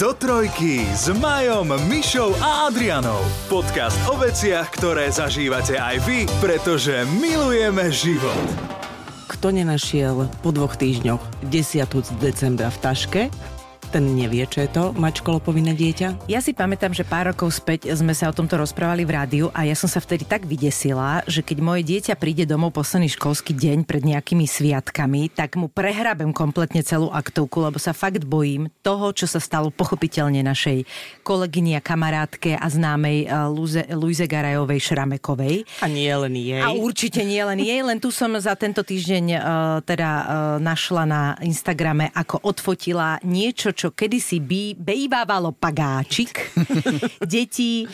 Do 0.00 0.16
trojky 0.16 0.80
s 0.96 1.12
Majom, 1.12 1.76
Mišou 1.84 2.32
a 2.40 2.72
Adrianou. 2.72 3.20
Podcast 3.52 4.00
o 4.08 4.16
veciach, 4.16 4.72
ktoré 4.72 5.12
zažívate 5.12 5.76
aj 5.76 6.00
vy, 6.08 6.24
pretože 6.40 7.04
milujeme 7.20 7.92
život. 7.92 8.48
Kto 9.28 9.52
nenašiel 9.52 10.24
po 10.40 10.56
dvoch 10.56 10.80
týždňoch 10.80 11.20
10. 11.52 12.16
decembra 12.16 12.72
v 12.72 12.78
taške, 12.80 13.22
ten 13.90 14.06
nevie, 14.14 14.46
čo 14.46 14.62
je 14.62 14.70
to 14.70 14.94
mať 14.94 15.26
školopovinné 15.26 15.74
dieťa. 15.74 16.30
Ja 16.30 16.38
si 16.38 16.54
pamätám, 16.54 16.94
že 16.94 17.02
pár 17.02 17.34
rokov 17.34 17.58
späť 17.58 17.90
sme 17.98 18.14
sa 18.14 18.30
o 18.30 18.36
tomto 18.36 18.54
rozprávali 18.54 19.02
v 19.02 19.14
rádiu 19.18 19.46
a 19.50 19.66
ja 19.66 19.74
som 19.74 19.90
sa 19.90 19.98
vtedy 19.98 20.22
tak 20.22 20.46
vydesila, 20.46 21.26
že 21.26 21.42
keď 21.42 21.58
moje 21.58 21.82
dieťa 21.82 22.14
príde 22.14 22.46
domov 22.46 22.70
posledný 22.78 23.10
školský 23.10 23.50
deň 23.50 23.82
pred 23.82 24.06
nejakými 24.06 24.46
sviatkami, 24.46 25.34
tak 25.34 25.58
mu 25.58 25.66
prehrabem 25.66 26.30
kompletne 26.30 26.86
celú 26.86 27.10
aktovku, 27.10 27.66
lebo 27.66 27.82
sa 27.82 27.90
fakt 27.90 28.22
bojím 28.22 28.70
toho, 28.86 29.10
čo 29.10 29.26
sa 29.26 29.42
stalo 29.42 29.74
pochopiteľne 29.74 30.46
našej 30.46 30.86
kolegyni 31.26 31.74
a 31.74 31.82
kamarátke 31.82 32.54
a 32.54 32.66
známej 32.70 33.26
uh, 33.26 33.50
Luze, 33.50 33.82
Luize 33.90 34.30
Garajovej 34.30 34.78
Šramekovej. 34.86 35.66
A 35.82 35.90
nie 35.90 36.14
len 36.14 36.38
jej. 36.38 36.62
A 36.62 36.70
určite 36.70 37.26
nie 37.26 37.42
len 37.42 37.58
jej, 37.58 37.82
len 37.82 37.98
tu 37.98 38.14
som 38.14 38.30
za 38.38 38.54
tento 38.54 38.86
týždeň 38.86 39.24
uh, 39.34 39.40
teda 39.82 40.10
uh, 40.14 40.24
našla 40.62 41.02
na 41.02 41.22
Instagrame, 41.42 42.14
ako 42.14 42.38
odfotila 42.46 43.18
niečo, 43.26 43.74
čo 43.80 43.88
kedysi 43.96 44.44
by, 44.44 44.76
bejvávalo 44.76 45.56
pagáčik. 45.56 46.52
Deti 47.32 47.88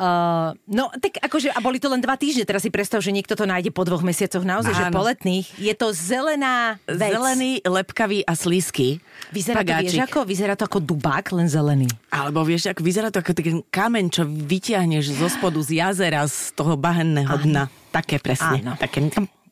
Uh, 0.00 0.56
no, 0.70 0.88
tak 0.96 1.20
akože, 1.20 1.52
a 1.52 1.60
boli 1.60 1.76
to 1.76 1.90
len 1.90 2.00
dva 2.00 2.16
týždne, 2.16 2.48
teraz 2.48 2.64
si 2.64 2.72
predstav, 2.72 3.04
že 3.04 3.12
niekto 3.12 3.36
to 3.36 3.44
nájde 3.44 3.68
po 3.74 3.84
dvoch 3.84 4.00
mesiacoch, 4.00 4.46
naozaj, 4.46 4.72
že 4.72 4.84
po 4.88 5.02
letných. 5.04 5.44
Je 5.60 5.74
to 5.76 5.92
zelená 5.92 6.80
vec. 6.88 7.12
Zelený, 7.12 7.60
lepkavý 7.66 8.24
a 8.24 8.32
slízky. 8.32 9.02
Vyzerá 9.28 9.60
to, 9.60 9.76
vieš, 9.76 10.00
ako, 10.00 10.24
vyzerá 10.24 10.54
to 10.56 10.64
ako 10.64 10.80
dubák, 10.80 11.28
len 11.36 11.52
zelený. 11.52 11.90
Alebo 12.08 12.40
vieš, 12.46 12.72
ako 12.72 12.80
vyzerá 12.80 13.12
to 13.12 13.20
ako 13.20 13.36
ten 13.36 13.60
kameň, 13.66 14.06
čo 14.08 14.22
vyťahneš 14.24 15.20
zo 15.20 15.28
spodu 15.28 15.60
z 15.60 15.82
jazera, 15.84 16.24
z 16.24 16.54
toho 16.56 16.80
bahenného 16.80 17.36
dna. 17.44 17.68
Také 17.90 18.22
presne. 18.22 18.62
Áno. 18.62 18.80
Také... 18.80 19.04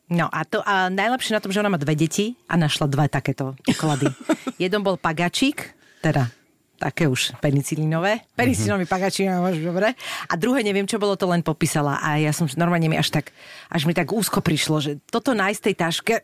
No 0.09 0.25
a 0.25 0.41
to 0.41 0.65
a 0.65 0.89
najlepšie 0.89 1.37
na 1.37 1.41
tom, 1.41 1.53
že 1.53 1.61
ona 1.61 1.69
má 1.69 1.77
dve 1.77 1.93
deti 1.93 2.33
a 2.49 2.57
našla 2.57 2.89
dva 2.89 3.05
takéto 3.05 3.53
klady. 3.77 4.09
Jeden 4.63 4.81
bol 4.81 4.97
pagačík, 4.97 5.77
teda 6.01 6.33
také 6.79 7.05
už 7.05 7.35
penicilínové. 7.43 8.23
Penicilínový 8.33 8.87
mm-hmm. 8.87 8.95
pagačík, 8.95 9.27
no, 9.27 9.51
dobre. 9.51 9.93
A 10.31 10.33
druhé, 10.39 10.63
neviem, 10.63 10.87
čo 10.87 10.95
bolo, 10.95 11.19
to 11.19 11.27
len 11.27 11.43
popísala. 11.43 11.99
A 11.99 12.15
ja 12.15 12.31
som 12.31 12.47
normálne 12.55 12.87
mi 12.87 12.95
až 12.95 13.11
tak, 13.11 13.35
až 13.67 13.83
mi 13.83 13.91
tak 13.91 14.09
úzko 14.15 14.39
prišlo, 14.39 14.79
že 14.79 14.91
toto 15.11 15.35
nájsť 15.35 15.61
tej 15.61 15.75
taške... 15.75 16.15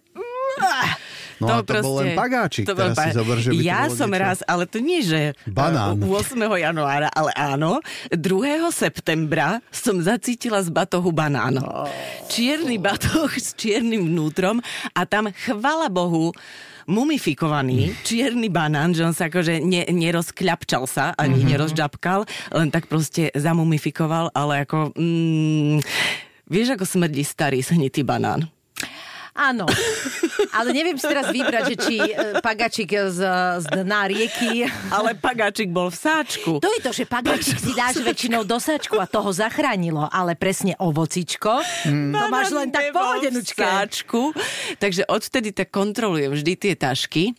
No 1.41 1.47
to, 1.47 1.53
a 1.53 1.57
to 1.61 1.71
proste, 1.75 1.85
bol 1.85 1.95
len 1.99 2.09
pagáčik, 2.15 2.63
to 2.63 2.75
teraz 2.75 2.95
bol, 2.95 3.03
si 3.03 3.09
zober, 3.11 3.37
že 3.43 3.49
by 3.51 3.55
Ja 3.59 3.91
to 3.91 3.99
som 3.99 4.09
niečo. 4.11 4.23
raz, 4.23 4.39
ale 4.47 4.63
to 4.67 4.77
nie, 4.79 5.01
že 5.03 5.35
Banán. 5.47 5.99
8. 5.99 6.39
januára, 6.39 7.09
ale 7.11 7.31
áno, 7.35 7.83
2. 8.11 8.71
septembra 8.71 9.59
som 9.73 9.99
zacítila 9.99 10.63
z 10.63 10.71
batohu 10.71 11.11
banán. 11.11 11.59
Oh. 11.59 11.91
Čierny 12.31 12.79
batoh 12.79 13.31
s 13.35 13.51
čiernym 13.57 14.07
vnútrom 14.07 14.63
a 14.95 15.01
tam, 15.03 15.27
chvala 15.31 15.91
Bohu, 15.91 16.31
mumifikovaný 16.85 17.97
čierny 18.05 18.47
banán, 18.47 18.93
že 18.93 19.05
on 19.05 19.13
sa 19.13 19.27
akože 19.27 19.57
ne, 19.61 19.83
nerozkľapčal 19.89 20.85
sa, 20.85 21.11
ani 21.17 21.41
mm-hmm. 21.41 21.49
nerozžabkal, 21.51 22.19
len 22.53 22.69
tak 22.69 22.85
proste 22.85 23.33
zamumifikoval, 23.33 24.29
ale 24.31 24.63
ako... 24.63 24.93
Mm, 24.93 25.81
vieš, 26.45 26.77
ako 26.77 26.85
smrdí 26.85 27.25
starý 27.25 27.65
shnitý 27.65 28.05
banán? 28.05 28.45
Áno, 29.35 29.67
ale 30.55 30.71
neviem 30.71 30.95
si 30.95 31.03
teraz 31.03 31.27
vybrať, 31.27 31.63
že 31.67 31.75
či 31.75 31.95
e, 31.99 32.39
pagačik 32.39 32.87
z, 33.11 33.19
z 33.59 33.65
dna 33.83 34.07
rieky. 34.07 34.63
Ale 34.87 35.11
pagačik 35.11 35.75
bol 35.75 35.91
v 35.91 35.97
sáčku. 35.99 36.63
To 36.63 36.71
je 36.71 36.79
to, 36.79 36.95
že 36.95 37.03
pagačik 37.03 37.59
si 37.59 37.75
dáš 37.75 37.99
väčšinou 37.99 38.47
do 38.47 38.55
sáčku 38.63 38.95
a 38.95 39.03
toho 39.03 39.35
zachránilo, 39.35 40.07
ale 40.07 40.39
presne 40.39 40.79
ovocičko, 40.79 41.51
mm. 41.83 42.15
to 42.15 42.25
máš 42.31 42.49
len 42.55 42.71
tak 42.71 42.95
pohodenučke. 42.95 43.59
Sáčku, 43.59 44.31
takže 44.79 45.03
odtedy 45.11 45.51
tak 45.51 45.67
kontrolujem 45.67 46.31
vždy 46.31 46.53
tie 46.55 46.73
tašky 46.79 47.35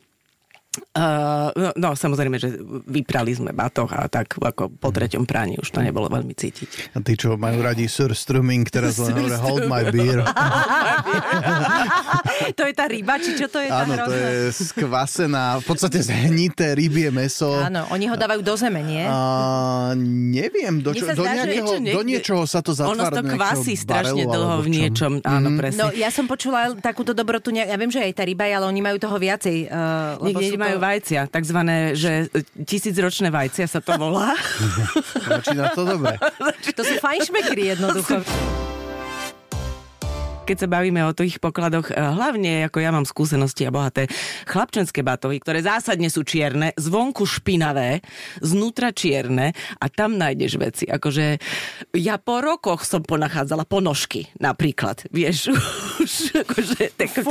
Uh, 0.96 1.72
no, 1.76 1.96
samozrejme, 1.96 2.38
že 2.40 2.56
vyprali 2.88 3.32
sme 3.32 3.52
batoh 3.52 3.88
a 3.92 4.08
tak 4.08 4.36
ako 4.36 4.68
po 4.76 4.92
treťom 4.92 5.24
práni 5.24 5.56
už 5.60 5.70
to 5.72 5.80
nebolo 5.80 6.08
veľmi 6.08 6.34
cítiť. 6.34 6.96
A 6.96 7.00
tí, 7.04 7.16
čo 7.16 7.36
majú 7.36 7.62
radi 7.64 7.88
Sir 7.88 8.12
Strumming, 8.12 8.68
teraz 8.68 8.98
len 9.00 9.16
hovoria 9.20 9.38
Hold 9.40 9.64
my 9.70 9.82
beer. 9.92 10.20
to 12.52 12.62
je 12.68 12.74
tá 12.76 12.84
ryba, 12.86 13.18
či 13.18 13.34
čo 13.34 13.46
to 13.50 13.58
je? 13.58 13.68
Áno, 13.72 13.94
to 14.06 14.12
je 14.12 14.52
skvasená, 14.52 15.58
v 15.58 15.64
podstate 15.64 15.98
zhnité 16.02 16.76
rybie 16.76 17.10
meso. 17.10 17.50
Áno, 17.58 17.88
oni 17.90 18.06
ho 18.06 18.16
dávajú 18.18 18.44
do 18.44 18.54
zeme, 18.54 18.84
nie? 18.84 19.02
Uh, 19.06 19.96
neviem, 20.30 20.78
do, 20.84 20.92
čo, 20.92 21.10
do, 21.10 21.24
zdá, 21.24 21.42
nejakého, 21.42 21.80
niečo, 21.80 21.94
do 21.96 22.02
niečoho 22.04 22.42
sa 22.44 22.60
to 22.62 22.76
zatvára. 22.76 23.10
Ono 23.10 23.16
to 23.16 23.22
kvasí 23.34 23.74
strašne 23.74 24.22
dlho 24.28 24.56
v 24.62 24.68
niečom, 24.68 25.12
áno, 25.24 25.48
mm. 25.54 25.56
presne. 25.58 25.80
No, 25.80 25.86
ja 25.96 26.12
som 26.12 26.28
počula 26.28 26.76
takúto 26.78 27.16
dobrotu, 27.16 27.50
ja 27.50 27.74
viem, 27.74 27.90
že 27.90 28.04
aj 28.04 28.12
tá 28.14 28.22
ryba, 28.22 28.46
ale 28.46 28.68
oni 28.68 28.80
majú 28.84 28.96
toho 29.00 29.16
viacej. 29.16 29.72
Uh, 29.72 30.20
Niekde 30.22 30.60
majú 30.60 30.76
vajcia, 30.78 31.26
takzvané, 31.32 31.96
že 31.96 32.28
tisícročné 32.54 33.32
vajcia 33.32 33.66
sa 33.66 33.80
to 33.80 33.96
volá. 33.96 34.36
Začína 35.30 35.72
to 35.72 35.82
dobre. 35.88 36.20
to 36.76 36.82
sú 36.84 36.94
fajnšmekry 37.00 37.74
jednoducho 37.74 38.20
keď 40.46 40.56
sa 40.62 40.68
bavíme 40.70 41.02
o 41.02 41.10
tých 41.10 41.42
pokladoch, 41.42 41.90
eh, 41.90 41.98
hlavne 41.98 42.70
ako 42.70 42.78
ja 42.78 42.94
mám 42.94 43.02
skúsenosti 43.02 43.66
a 43.66 43.74
bohaté 43.74 44.06
chlapčenské 44.46 45.02
batohy, 45.02 45.42
ktoré 45.42 45.66
zásadne 45.66 46.06
sú 46.06 46.22
čierne, 46.22 46.70
zvonku 46.78 47.26
špinavé, 47.26 48.00
znútra 48.38 48.94
čierne 48.94 49.50
a 49.82 49.90
tam 49.90 50.14
nájdeš 50.14 50.52
veci. 50.62 50.84
Akože 50.86 51.42
ja 51.98 52.22
po 52.22 52.38
rokoch 52.38 52.86
som 52.86 53.02
ponachádzala 53.02 53.66
ponožky 53.66 54.30
napríklad. 54.38 55.02
Vieš, 55.10 55.50
už 56.06 56.46
akože 56.46 56.94
taký 56.94 57.26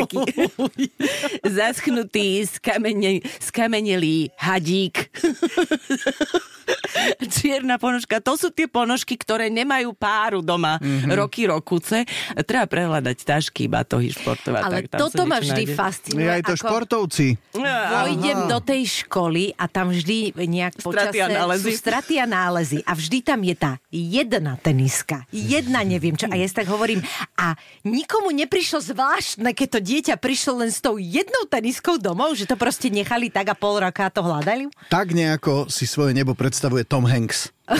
zaschnutý, 1.47 2.43
skamene, 2.43 3.23
skamenelý 3.39 4.35
hadík. 4.35 5.07
Čierna 7.35 7.77
ponožka. 7.77 8.19
To 8.21 8.35
sú 8.35 8.49
tie 8.51 8.65
ponožky, 8.65 9.15
ktoré 9.15 9.49
nemajú 9.49 9.93
páru 9.95 10.39
doma 10.41 10.77
mm-hmm. 10.81 11.11
roky, 11.13 11.47
rokuce. 11.47 12.05
Treba 12.45 12.65
prehľadať 12.65 13.17
tašky, 13.21 13.69
batohy, 13.69 14.11
športové. 14.11 14.61
Ale 14.61 14.89
tak, 14.89 14.99
toto 14.99 15.23
ma 15.25 15.41
vždy 15.41 15.63
nájde. 15.69 15.75
fascinuje. 15.77 16.27
aj 16.27 16.43
to 16.45 16.55
ako... 16.57 16.61
športovci. 16.65 17.27
Vojdem 17.55 18.39
do 18.49 18.59
tej 18.61 19.05
školy 19.05 19.53
a 19.55 19.65
tam 19.69 19.93
vždy 19.93 20.33
nejak 20.35 20.81
počasie 20.81 21.23
sú 21.61 21.69
straty 21.73 22.21
a 22.21 22.25
nálezy. 22.27 22.79
A 22.85 22.91
vždy 22.93 23.17
tam 23.21 23.39
je 23.41 23.55
tá 23.55 23.71
jedna 23.89 24.57
teniska. 24.59 25.25
Jedna 25.31 25.81
neviem 25.85 26.13
čo. 26.17 26.27
A 26.29 26.35
ja 26.35 26.45
si 26.45 26.55
tak 26.55 26.67
hovorím, 26.69 27.01
a 27.37 27.55
nikomu 27.85 28.33
neprišlo 28.33 28.81
zvláštne, 28.81 29.53
keď 29.53 29.67
to 29.67 29.79
dieťa 29.81 30.15
prišlo 30.19 30.65
len 30.65 30.71
s 30.71 30.79
tou 30.81 30.97
jednou 30.99 31.45
teniskou 31.47 31.97
domov, 32.01 32.35
že 32.35 32.49
to 32.49 32.57
proste 32.59 32.89
nechali 32.89 33.29
tak 33.29 33.51
a 33.51 33.55
pol 33.55 33.79
roka 33.79 34.07
a 34.07 34.13
to 34.13 34.21
hľadali? 34.25 34.69
Tak 34.89 35.13
nejako 35.13 35.67
si 35.71 35.85
svoje 35.85 36.15
nebo 36.15 36.33
predstavuje 36.55 36.87
Tom 36.87 37.03
Hanks. 37.03 37.51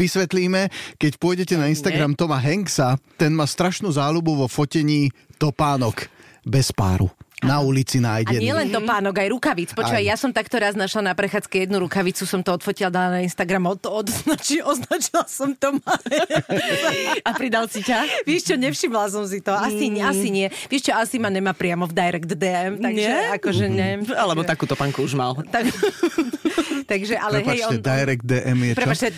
Vysvetlíme, 0.00 0.72
keď 0.96 1.20
pôjdete 1.20 1.60
na 1.60 1.68
Instagram. 1.68 2.16
Toma 2.16 2.40
Hanksa, 2.40 2.96
ten 3.20 3.36
má 3.36 3.44
strašnú 3.44 3.92
záľubu 3.92 4.32
vo 4.32 4.46
fotení 4.48 5.12
topánok 5.36 6.08
bez 6.48 6.72
páru 6.72 7.12
na 7.42 7.62
ulici 7.62 8.02
nájdený. 8.02 8.42
A 8.42 8.42
nie 8.42 8.54
len 8.54 8.68
to 8.74 8.82
pánok, 8.82 9.22
aj 9.22 9.28
rukavic. 9.30 9.70
Počúvaj, 9.74 10.02
ja 10.02 10.18
som 10.18 10.34
takto 10.34 10.58
raz 10.58 10.74
našla 10.74 11.10
na 11.10 11.14
prechádzke 11.14 11.66
jednu 11.66 11.78
rukavicu, 11.78 12.26
som 12.26 12.42
to 12.42 12.50
odfotila, 12.50 12.90
dala 12.90 13.18
na 13.18 13.20
Instagram, 13.22 13.70
od, 13.70 13.82
odznačila, 13.86 14.66
označila 14.74 15.22
som 15.30 15.54
to. 15.54 15.78
A 17.22 17.30
pridal 17.38 17.70
si 17.70 17.86
ťa? 17.86 18.26
Vieš 18.26 18.42
čo, 18.50 18.54
nevšimla 18.58 19.06
som 19.10 19.22
si 19.26 19.38
to. 19.38 19.54
Asi, 19.54 19.90
mm. 19.90 20.02
asi 20.02 20.28
nie. 20.34 20.46
Vieš 20.66 20.90
čo, 20.90 20.92
asi 20.98 21.22
ma 21.22 21.30
nemá 21.30 21.54
priamo 21.54 21.86
v 21.86 21.94
direct 21.94 22.30
DM, 22.34 22.82
takže 22.82 23.08
nie? 23.08 23.30
akože 23.38 23.64
mm. 23.70 23.74
neviem. 23.74 24.00
Alebo 24.18 24.42
takúto 24.42 24.74
panku 24.74 25.06
už 25.06 25.14
mal. 25.14 25.38
Tak, 25.38 25.62
takže, 26.92 27.14
ale 27.22 27.46
Prepačte, 27.46 27.54
hej, 27.54 27.78
on... 27.78 27.78
direct 27.78 28.24
DM 28.26 28.58
je 28.58 28.72
čo? 28.74 28.78
Prepačte, 28.82 29.08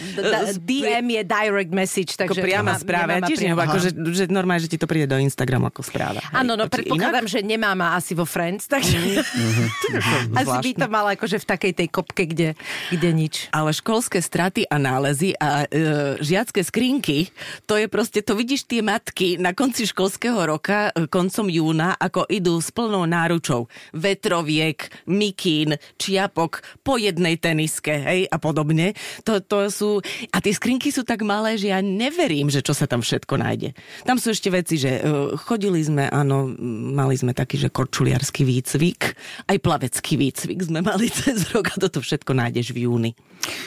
DM 0.60 1.06
je 1.08 1.22
direct 1.24 1.72
message, 1.72 2.12
takže... 2.20 2.40
Ako 2.40 2.44
priama 2.44 2.76
správa. 2.76 3.16
Ja 3.16 3.24
tiež 3.24 3.40
že, 3.80 3.90
že 4.12 4.24
normálne, 4.28 4.60
že 4.60 4.68
ti 4.68 4.76
to 4.76 4.84
príde 4.84 5.08
do 5.08 5.16
Instagramu 5.16 5.72
ako 5.72 5.80
správa. 5.80 6.20
Áno, 6.36 6.52
no 6.52 6.68
predpokladám, 6.68 7.24
že 7.24 7.40
nemá 7.40 7.72
ma 7.72 7.96
asi 7.96 8.09
vo 8.14 8.26
Friends, 8.26 8.66
takže 8.66 8.96
mm-hmm. 8.96 10.36
asi 10.40 10.56
by 10.60 10.70
to 10.76 10.86
mal 10.86 11.06
akože 11.08 11.38
v 11.42 11.46
takej 11.46 11.72
tej 11.76 11.88
kopke, 11.88 12.24
kde, 12.26 12.54
kde 12.90 13.10
nič. 13.10 13.34
Ale 13.50 13.74
školské 13.74 14.20
straty 14.22 14.66
a 14.68 14.76
nálezy 14.76 15.34
a 15.38 15.64
e, 15.64 16.20
žiacké 16.20 16.60
skrinky, 16.62 17.30
to 17.64 17.78
je 17.78 17.86
proste, 17.90 18.20
to 18.22 18.36
vidíš 18.36 18.66
tie 18.68 18.84
matky 18.84 19.40
na 19.40 19.56
konci 19.56 19.88
školského 19.88 20.38
roka, 20.46 20.90
e, 20.94 21.06
koncom 21.06 21.46
júna, 21.48 21.96
ako 21.98 22.26
idú 22.30 22.58
s 22.60 22.70
plnou 22.70 23.06
náručou. 23.06 23.66
Vetroviek, 23.96 24.90
mikín, 25.08 25.76
čiapok, 25.96 26.62
po 26.86 27.00
jednej 27.00 27.36
teniske, 27.40 27.92
hej, 27.92 28.20
a 28.30 28.36
podobne. 28.38 28.94
To, 29.26 29.40
to 29.42 29.68
sú, 29.72 29.90
a 30.30 30.38
tie 30.38 30.54
skrinky 30.54 30.94
sú 30.94 31.02
tak 31.02 31.22
malé, 31.26 31.56
že 31.56 31.72
ja 31.72 31.80
neverím, 31.82 32.48
že 32.48 32.62
čo 32.62 32.76
sa 32.76 32.86
tam 32.86 33.02
všetko 33.02 33.34
nájde. 33.40 33.74
Tam 34.04 34.16
sú 34.16 34.32
ešte 34.32 34.48
veci, 34.52 34.76
že 34.76 35.00
e, 35.00 35.36
chodili 35.38 35.80
sme, 35.82 36.06
áno, 36.08 36.50
mali 36.94 37.14
sme 37.16 37.32
taký, 37.36 37.60
že 37.60 37.72
korču 37.72 37.99
košuliarský 38.00 38.48
výcvik, 38.48 39.12
aj 39.44 39.60
plavecký 39.60 40.16
výcvik 40.16 40.72
sme 40.72 40.80
mali 40.80 41.12
cez 41.20 41.52
rok 41.52 41.68
a 41.68 41.76
toto 41.76 42.00
všetko 42.00 42.32
nájdeš 42.32 42.72
v 42.72 42.88
júni. 42.88 43.12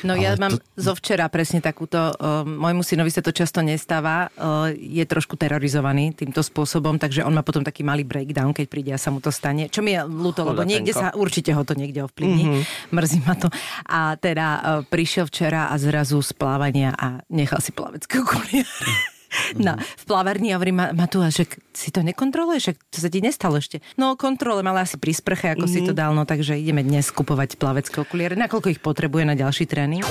No 0.02 0.18
ja 0.18 0.34
mám 0.42 0.58
to... 0.58 0.66
zo 0.74 0.98
včera 0.98 1.30
presne 1.30 1.62
takúto, 1.62 1.98
uh, 2.18 2.42
môjmu 2.42 2.82
synovi 2.82 3.14
sa 3.14 3.22
to 3.22 3.30
často 3.30 3.62
nestáva, 3.62 4.34
uh, 4.34 4.74
je 4.74 5.06
trošku 5.06 5.38
terorizovaný 5.38 6.18
týmto 6.18 6.42
spôsobom, 6.42 6.98
takže 6.98 7.22
on 7.22 7.38
má 7.38 7.46
potom 7.46 7.62
taký 7.62 7.86
malý 7.86 8.02
breakdown, 8.02 8.58
keď 8.58 8.66
príde 8.66 8.90
a 8.90 8.98
sa 8.98 9.14
mu 9.14 9.22
to 9.22 9.30
stane, 9.30 9.70
čo 9.70 9.86
mi 9.86 9.94
je 9.94 10.02
ľúto, 10.02 10.42
lebo 10.42 10.66
niekde 10.66 10.98
sa, 10.98 11.14
určite 11.14 11.54
ho 11.54 11.62
to 11.62 11.78
niekde 11.78 12.02
ovplyvní, 12.02 12.46
mm-hmm. 12.50 12.90
mrzí 12.90 13.20
ma 13.22 13.38
to. 13.38 13.54
A 13.86 14.18
teda 14.18 14.48
uh, 14.50 14.62
prišiel 14.82 15.30
včera 15.30 15.70
a 15.70 15.78
zrazu 15.78 16.18
z 16.26 16.34
plávania 16.34 16.98
a 16.98 17.22
nechal 17.30 17.62
si 17.62 17.70
plavecké 17.70 18.18
okuliare. 18.18 18.66
No, 19.58 19.78
v 19.78 20.04
plaverni 20.06 20.54
a 20.54 20.58
hovorím, 20.58 20.94
Matúa, 20.94 21.30
že 21.34 21.50
si 21.74 21.90
to 21.90 22.06
nekontroluješ, 22.06 22.64
že 22.64 22.74
to 22.90 22.98
sa 23.02 23.10
ti 23.10 23.20
nestalo 23.20 23.58
ešte. 23.58 23.82
No, 23.98 24.14
kontrolujem, 24.14 24.68
ale 24.70 24.86
asi 24.86 24.98
pri 24.98 25.14
sprche, 25.14 25.54
ako 25.54 25.66
mm-hmm. 25.66 25.84
si 25.84 25.88
to 25.88 25.94
dal, 25.94 26.14
no 26.14 26.24
takže 26.26 26.58
ideme 26.58 26.86
dnes 26.86 27.10
kupovať 27.10 27.58
plavecké 27.58 28.02
okuliare, 28.02 28.38
nakoľko 28.38 28.68
ich 28.74 28.82
potrebuje 28.82 29.24
na 29.26 29.36
ďalší 29.38 29.66
tréning. 29.66 30.06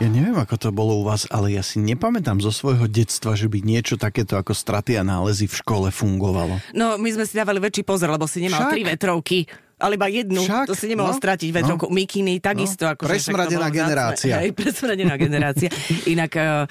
Ja 0.00 0.08
neviem, 0.08 0.32
ako 0.32 0.56
to 0.56 0.68
bolo 0.72 0.96
u 0.96 1.04
vás, 1.04 1.28
ale 1.28 1.52
ja 1.52 1.60
si 1.60 1.76
nepamätám 1.76 2.40
zo 2.40 2.48
svojho 2.48 2.88
detstva, 2.88 3.36
že 3.36 3.52
by 3.52 3.60
niečo 3.60 4.00
takéto 4.00 4.40
ako 4.40 4.56
straty 4.56 4.96
a 4.96 5.04
nálezy 5.04 5.44
v 5.44 5.60
škole 5.60 5.92
fungovalo. 5.92 6.56
No, 6.72 6.96
my 6.96 7.10
sme 7.12 7.28
si 7.28 7.36
dávali 7.36 7.60
väčší 7.60 7.84
pozor, 7.84 8.08
lebo 8.08 8.24
si 8.24 8.40
nemal 8.40 8.64
Však? 8.64 8.72
tri 8.72 8.80
vetrovky 8.86 9.40
ale 9.80 9.96
iba 9.96 10.12
jednu, 10.12 10.44
Však, 10.44 10.68
to 10.68 10.76
si 10.76 10.92
nemohol 10.92 11.16
no, 11.16 11.20
stratiť 11.24 11.48
vetrovku. 11.56 11.88
No, 11.88 11.96
Mikiny 11.96 12.36
takisto. 12.36 12.84
No, 12.84 12.92
ako 12.92 13.08
presmradená 13.08 13.72
generácia. 13.72 14.36
Hej, 14.44 14.52
presmradená 14.52 15.16
generácia. 15.16 15.72
Inak 16.04 16.32
uh, 16.36 16.68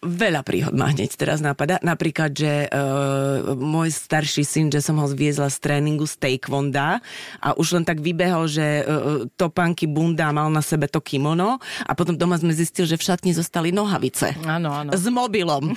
Veľa 0.00 0.40
príhod 0.40 0.72
ma 0.72 0.88
hneď 0.88 1.12
teraz 1.12 1.44
napadá. 1.44 1.76
Napríklad, 1.84 2.32
že 2.32 2.72
uh, 2.72 3.52
môj 3.52 3.92
starší 3.92 4.48
syn, 4.48 4.66
že 4.72 4.80
som 4.80 4.96
ho 4.96 5.04
zviezla 5.04 5.52
z 5.52 5.60
tréningu 5.60 6.08
z 6.08 6.16
taekwonda 6.16 7.04
a 7.36 7.52
už 7.52 7.76
len 7.76 7.84
tak 7.84 8.00
vybehol, 8.00 8.48
že 8.48 8.80
uh, 8.80 9.28
topánky 9.36 9.84
bunda 9.84 10.32
mal 10.32 10.48
na 10.48 10.64
sebe 10.64 10.88
to 10.88 11.04
kimono 11.04 11.60
a 11.84 11.92
potom 11.92 12.16
doma 12.16 12.40
sme 12.40 12.56
zistili, 12.56 12.88
že 12.88 12.96
v 12.96 13.12
šatni 13.12 13.36
zostali 13.36 13.76
nohavice. 13.76 14.40
Áno, 14.48 14.72
áno. 14.72 14.96
S 14.96 15.04
mobilom. 15.12 15.76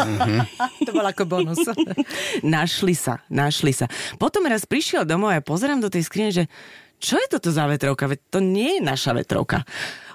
to 0.88 0.90
bol 0.96 1.04
ako 1.04 1.28
bonus. 1.28 1.60
našli 2.56 2.96
sa, 2.96 3.20
našli 3.28 3.76
sa. 3.76 3.84
Potom 4.16 4.48
raz 4.48 4.64
prišiel 4.64 5.04
domov 5.04 5.28
a 5.28 5.36
ja 5.36 5.44
pozerám 5.44 5.84
do 5.84 5.92
tej 5.92 6.08
skrine, 6.08 6.32
že 6.32 6.48
čo 7.02 7.18
je 7.18 7.26
toto 7.34 7.50
za 7.50 7.66
vetrovka? 7.66 8.06
Veď 8.06 8.20
to 8.30 8.38
nie 8.38 8.78
je 8.78 8.82
naša 8.86 9.10
vetrovka. 9.10 9.66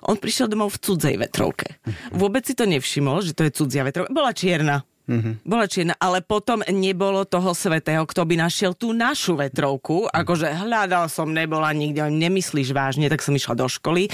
On 0.07 0.15
prišiel 0.15 0.47
domov 0.47 0.79
v 0.79 0.81
cudzej 0.87 1.15
vetrovke. 1.19 1.77
Vôbec 2.15 2.47
si 2.47 2.55
to 2.55 2.63
nevšimol, 2.63 3.19
že 3.19 3.35
to 3.35 3.43
je 3.43 3.51
cudzia 3.51 3.83
vetrovka. 3.83 4.15
Bola 4.15 4.31
čierna. 4.31 4.87
Mm-hmm. 5.07 5.33
Bola 5.47 5.65
čierna, 5.71 5.95
ale 5.97 6.19
potom 6.19 6.59
nebolo 6.67 7.23
toho 7.23 7.55
svetého, 7.55 8.03
kto 8.03 8.27
by 8.27 8.35
našiel 8.43 8.75
tú 8.75 8.91
našu 8.91 9.39
vetrovku. 9.39 10.11
Akože 10.11 10.51
hľadal 10.51 11.07
som, 11.07 11.31
nebola 11.31 11.71
nikde, 11.71 12.03
nemyslíš 12.11 12.75
vážne, 12.75 13.07
tak 13.07 13.23
som 13.23 13.31
išla 13.31 13.55
do 13.55 13.71
školy 13.71 14.11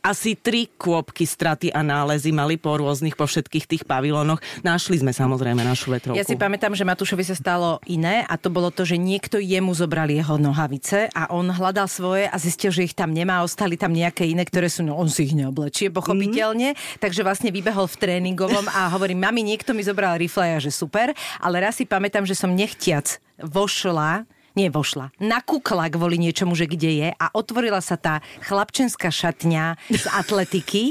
asi 0.00 0.32
tri 0.36 0.68
kôpky 0.80 1.28
straty 1.28 1.68
a 1.70 1.84
nálezy 1.84 2.32
mali 2.32 2.56
po 2.56 2.72
rôznych, 2.80 3.14
po 3.16 3.28
všetkých 3.28 3.68
tých 3.68 3.82
pavilónoch. 3.84 4.40
Našli 4.64 5.00
sme 5.00 5.12
samozrejme 5.12 5.60
našu 5.60 5.92
vetrovku. 5.92 6.16
Ja 6.16 6.24
si 6.24 6.40
pamätám, 6.40 6.72
že 6.72 6.88
Matúšovi 6.88 7.24
sa 7.24 7.36
stalo 7.36 7.78
iné 7.84 8.24
a 8.24 8.40
to 8.40 8.48
bolo 8.48 8.72
to, 8.72 8.88
že 8.88 8.96
niekto 8.96 9.36
jemu 9.36 9.76
zobral 9.76 10.08
jeho 10.08 10.40
nohavice 10.40 11.12
a 11.12 11.28
on 11.30 11.52
hľadal 11.52 11.86
svoje 11.86 12.26
a 12.26 12.36
zistil, 12.40 12.72
že 12.72 12.88
ich 12.88 12.96
tam 12.96 13.12
nemá, 13.12 13.44
ostali 13.44 13.76
tam 13.76 13.92
nejaké 13.92 14.24
iné, 14.24 14.42
ktoré 14.48 14.72
sú, 14.72 14.82
no 14.82 14.96
on 14.96 15.12
si 15.12 15.28
ich 15.28 15.36
neoblečie, 15.36 15.92
pochopiteľne. 15.92 16.72
Mm. 16.72 16.78
Takže 16.98 17.20
vlastne 17.20 17.52
vybehol 17.52 17.84
v 17.84 17.96
tréningovom 18.00 18.66
a 18.72 18.88
hovorí, 18.96 19.12
mami, 19.12 19.44
niekto 19.44 19.76
mi 19.76 19.84
zobral 19.84 20.16
rifle 20.30 20.54
a 20.54 20.62
že 20.62 20.70
super, 20.70 21.10
ale 21.42 21.58
raz 21.58 21.82
si 21.82 21.82
pamätám, 21.82 22.22
že 22.22 22.38
som 22.38 22.54
nechtiac 22.54 23.18
vošla 23.42 24.30
nevošla. 24.50 25.14
Nakúkla 25.22 25.90
kvôli 25.94 26.18
niečomu, 26.18 26.58
že 26.58 26.66
kde 26.66 26.90
je 26.90 27.08
a 27.14 27.26
otvorila 27.34 27.78
sa 27.78 27.94
tá 27.94 28.18
chlapčenská 28.42 29.06
šatňa 29.06 29.78
z 29.94 30.04
atletiky 30.10 30.90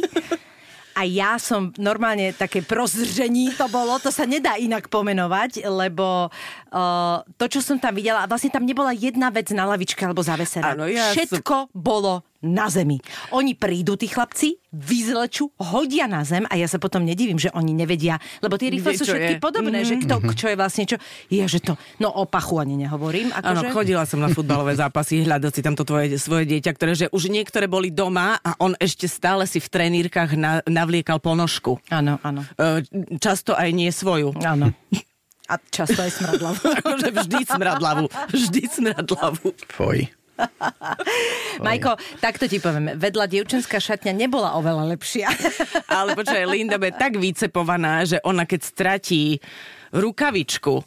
a 0.96 1.04
ja 1.04 1.36
som 1.36 1.76
normálne 1.76 2.32
také 2.32 2.64
prozržení 2.64 3.52
to 3.60 3.68
bolo, 3.68 4.00
to 4.00 4.16
sa 4.16 4.24
nedá 4.24 4.56
inak 4.56 4.88
pomenovať, 4.88 5.68
lebo 5.68 6.32
uh, 6.32 7.20
to, 7.36 7.46
čo 7.52 7.60
som 7.60 7.76
tam 7.84 8.00
videla, 8.00 8.24
vlastne 8.32 8.48
tam 8.48 8.64
nebola 8.64 8.96
jedna 8.96 9.28
vec 9.28 9.52
na 9.52 9.68
lavičke 9.68 10.08
alebo 10.08 10.24
zavesená. 10.24 10.80
Áno, 10.80 10.88
ja 10.88 11.12
Všetko 11.12 11.68
som... 11.68 11.72
bolo 11.76 12.24
na 12.40 12.72
zemi. 12.72 13.00
Oni 13.36 13.52
prídu, 13.56 14.00
tí 14.00 14.08
chlapci, 14.08 14.56
vyzlečú, 14.72 15.52
hodia 15.60 16.06
na 16.08 16.24
zem 16.24 16.46
a 16.48 16.54
ja 16.56 16.70
sa 16.70 16.80
potom 16.80 17.02
nedivím, 17.04 17.42
že 17.42 17.52
oni 17.52 17.74
nevedia, 17.76 18.22
lebo 18.40 18.56
tie 18.56 18.70
rifle 18.72 18.96
sú 18.96 19.04
všetky 19.04 19.36
je. 19.38 19.44
podobné, 19.44 19.84
mm-hmm. 19.84 20.00
že 20.00 20.06
kto, 20.08 20.16
čo 20.38 20.48
je 20.48 20.56
vlastne 20.56 20.84
čo. 20.86 20.96
Je, 21.28 21.42
že 21.50 21.60
to, 21.60 21.74
no 22.00 22.14
o 22.14 22.24
pachu 22.30 22.62
ani 22.62 22.80
nehovorím. 22.80 23.34
Áno, 23.34 23.66
akože... 23.66 23.74
chodila 23.76 24.04
som 24.06 24.22
na 24.22 24.30
futbalové 24.32 24.78
zápasy, 24.78 25.26
hľadať 25.26 25.52
si 25.52 25.62
tamto 25.66 25.84
tvoje, 25.84 26.16
svoje 26.22 26.46
dieťa, 26.48 26.72
ktoré, 26.78 26.92
že 26.96 27.06
už 27.12 27.34
niektoré 27.34 27.66
boli 27.66 27.92
doma 27.92 28.38
a 28.40 28.56
on 28.62 28.78
ešte 28.78 29.10
stále 29.10 29.44
si 29.50 29.58
v 29.58 29.68
trenírkach 29.68 30.38
na, 30.38 30.62
navliekal 30.70 31.18
ponožku. 31.20 31.82
Áno, 31.92 32.22
áno. 32.22 32.46
E, 32.56 32.86
často 33.18 33.58
aj 33.58 33.70
nie 33.74 33.90
svoju. 33.90 34.38
Áno. 34.46 34.72
A 35.50 35.58
často 35.58 35.98
aj 35.98 36.14
smradlavu. 36.14 36.62
akože 36.62 37.10
vždy 37.10 37.40
smradlavu. 37.50 38.06
Vždy 38.30 38.62
smradlavu. 38.70 39.50
Foj. 39.74 40.19
Majko, 41.66 41.96
takto 42.24 42.48
ti 42.48 42.58
poviem. 42.64 42.96
Vedľa 42.96 43.26
dievčenská 43.28 43.78
šatňa 43.78 44.14
nebola 44.16 44.56
oveľa 44.58 44.96
lepšia. 44.96 45.28
Ale 46.00 46.16
počkaj, 46.16 46.44
Linda 46.48 46.80
je 46.80 46.94
tak 46.96 47.20
vycepovaná, 47.20 48.08
že 48.08 48.18
ona 48.24 48.48
keď 48.48 48.62
stratí 48.64 49.44
rukavičku, 49.92 50.86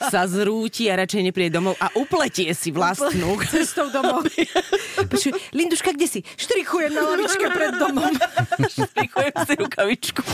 sa 0.00 0.24
zrúti 0.24 0.88
a 0.88 0.96
radšej 0.96 1.28
nepríde 1.28 1.60
domov 1.60 1.76
a 1.76 1.92
upletie 1.92 2.56
si 2.56 2.72
vlastnú. 2.72 3.36
Cestou 3.52 3.92
domov. 3.92 4.24
Počuj, 5.12 5.36
Linduška, 5.52 5.92
kde 5.92 6.08
si? 6.08 6.20
Štrichujem 6.24 6.96
na 6.96 7.04
lavičke 7.04 7.46
pred 7.52 7.76
domom. 7.76 8.12
Štrichujem 8.64 9.34
si 9.44 9.54
rukavičku 9.60 10.24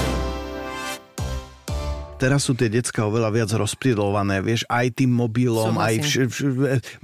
teraz 2.24 2.48
sú 2.48 2.56
tie 2.56 2.72
decka 2.72 3.04
oveľa 3.04 3.28
viac 3.28 3.50
rozpridlované, 3.52 4.40
vieš, 4.40 4.64
aj 4.72 4.96
tým 4.96 5.12
mobilom, 5.12 5.76
Súhlasím. 5.76 5.84
aj 5.84 5.94
vš, 6.00 6.14
vš, 6.24 6.40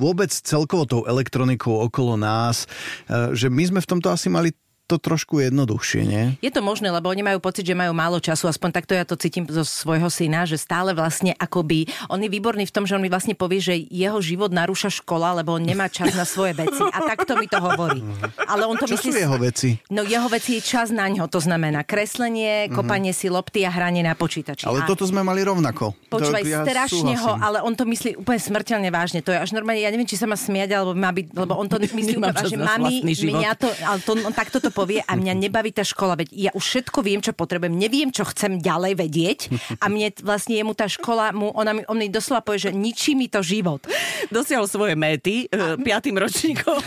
vôbec 0.00 0.32
celkovo 0.32 0.88
tou 0.88 1.04
elektronikou 1.04 1.84
okolo 1.84 2.16
nás, 2.16 2.64
e, 3.04 3.36
že 3.36 3.52
my 3.52 3.68
sme 3.68 3.80
v 3.84 3.90
tomto 3.92 4.08
asi 4.08 4.32
mali 4.32 4.56
to 4.90 4.98
trošku 4.98 5.38
jednoduchšie, 5.38 6.02
nie? 6.02 6.24
Je 6.42 6.50
to 6.50 6.58
možné, 6.58 6.90
lebo 6.90 7.06
oni 7.06 7.22
majú 7.22 7.38
pocit, 7.38 7.62
že 7.62 7.78
majú 7.78 7.94
málo 7.94 8.18
času, 8.18 8.50
aspoň 8.50 8.70
takto 8.74 8.98
ja 8.98 9.06
to 9.06 9.14
cítim 9.14 9.46
zo 9.46 9.62
svojho 9.62 10.10
syna, 10.10 10.42
že 10.42 10.58
stále 10.58 10.90
vlastne 10.90 11.38
akoby, 11.38 11.86
on 12.10 12.18
je 12.18 12.26
výborný 12.26 12.66
v 12.66 12.74
tom, 12.74 12.90
že 12.90 12.98
on 12.98 13.02
mi 13.02 13.06
vlastne 13.06 13.38
povie, 13.38 13.62
že 13.62 13.78
jeho 13.86 14.18
život 14.18 14.50
narúša 14.50 14.90
škola, 14.90 15.38
lebo 15.38 15.54
on 15.54 15.62
nemá 15.62 15.86
čas 15.86 16.10
na 16.18 16.26
svoje 16.26 16.58
veci. 16.58 16.82
A 16.82 16.98
takto 17.06 17.38
mi 17.38 17.46
to 17.46 17.62
hovorí. 17.62 18.02
Ale 18.50 18.66
on 18.66 18.74
to 18.74 18.90
Čo 18.90 18.98
myslí, 18.98 19.10
sú 19.14 19.18
jeho 19.22 19.38
veci? 19.38 19.68
No 19.94 20.02
jeho 20.02 20.26
veci 20.26 20.58
je 20.58 20.62
čas 20.64 20.90
na 20.90 21.06
ňo, 21.06 21.30
to 21.30 21.38
znamená 21.38 21.86
kreslenie, 21.86 22.66
mhm. 22.66 22.74
kopanie 22.74 23.14
mm-hmm. 23.14 23.30
si 23.30 23.32
lopty 23.32 23.62
a 23.62 23.70
hranie 23.70 24.02
na 24.02 24.18
počítači. 24.18 24.66
Ale 24.66 24.82
a... 24.82 24.88
toto 24.90 25.06
sme 25.06 25.22
mali 25.22 25.46
rovnako. 25.46 25.94
Počúvaj, 26.10 26.42
ja 26.42 26.66
strašne 26.66 27.14
ho, 27.14 27.38
ale 27.38 27.62
on 27.62 27.78
to 27.78 27.86
myslí 27.86 28.18
úplne 28.18 28.40
smrteľne 28.40 28.90
vážne. 28.90 29.22
To 29.22 29.30
je 29.30 29.38
až 29.38 29.54
normálne, 29.54 29.78
ja 29.78 29.92
neviem, 29.94 30.08
či 30.08 30.18
sa 30.18 30.26
má 30.26 30.34
smiať, 30.34 30.74
alebo 30.74 30.96
má 30.96 31.14
byť, 31.14 31.26
lebo 31.36 31.52
on 31.54 31.66
to 31.70 31.76
myslí 32.00 32.18
úplne 32.18 32.34
vážne. 32.34 32.58
Mami, 32.58 32.94
mňa 33.04 33.50
to, 33.54 33.68
ale 33.84 33.98
to, 34.02 34.12
on 34.16 34.34
takto 34.34 34.58
to 34.58 34.70
povie 34.80 35.00
a 35.04 35.12
mňa 35.14 35.34
neba 35.36 35.60
baví 35.60 35.76
tá 35.76 35.84
škola, 35.84 36.16
veď 36.16 36.28
ja 36.32 36.50
už 36.56 36.64
všetko 36.64 37.04
viem, 37.04 37.20
čo 37.20 37.36
potrebujem, 37.36 37.76
neviem, 37.76 38.08
čo 38.08 38.24
chcem 38.24 38.64
ďalej 38.64 38.96
vedieť 38.96 39.40
a 39.76 39.92
mne 39.92 40.08
vlastne 40.24 40.56
jemu 40.56 40.72
tá 40.72 40.88
škola, 40.88 41.36
mu, 41.36 41.52
ona 41.52 41.76
mi, 41.76 41.84
on 41.84 42.00
mi 42.00 42.08
doslova 42.08 42.40
povie, 42.40 42.64
že 42.64 42.72
ničí 42.72 43.12
mi 43.12 43.28
to 43.28 43.44
život. 43.44 43.84
Dosiahol 44.32 44.64
svoje 44.64 44.96
méty 44.96 45.44
uh, 45.52 45.76
piatým 45.76 46.16
ročníkom. 46.16 46.80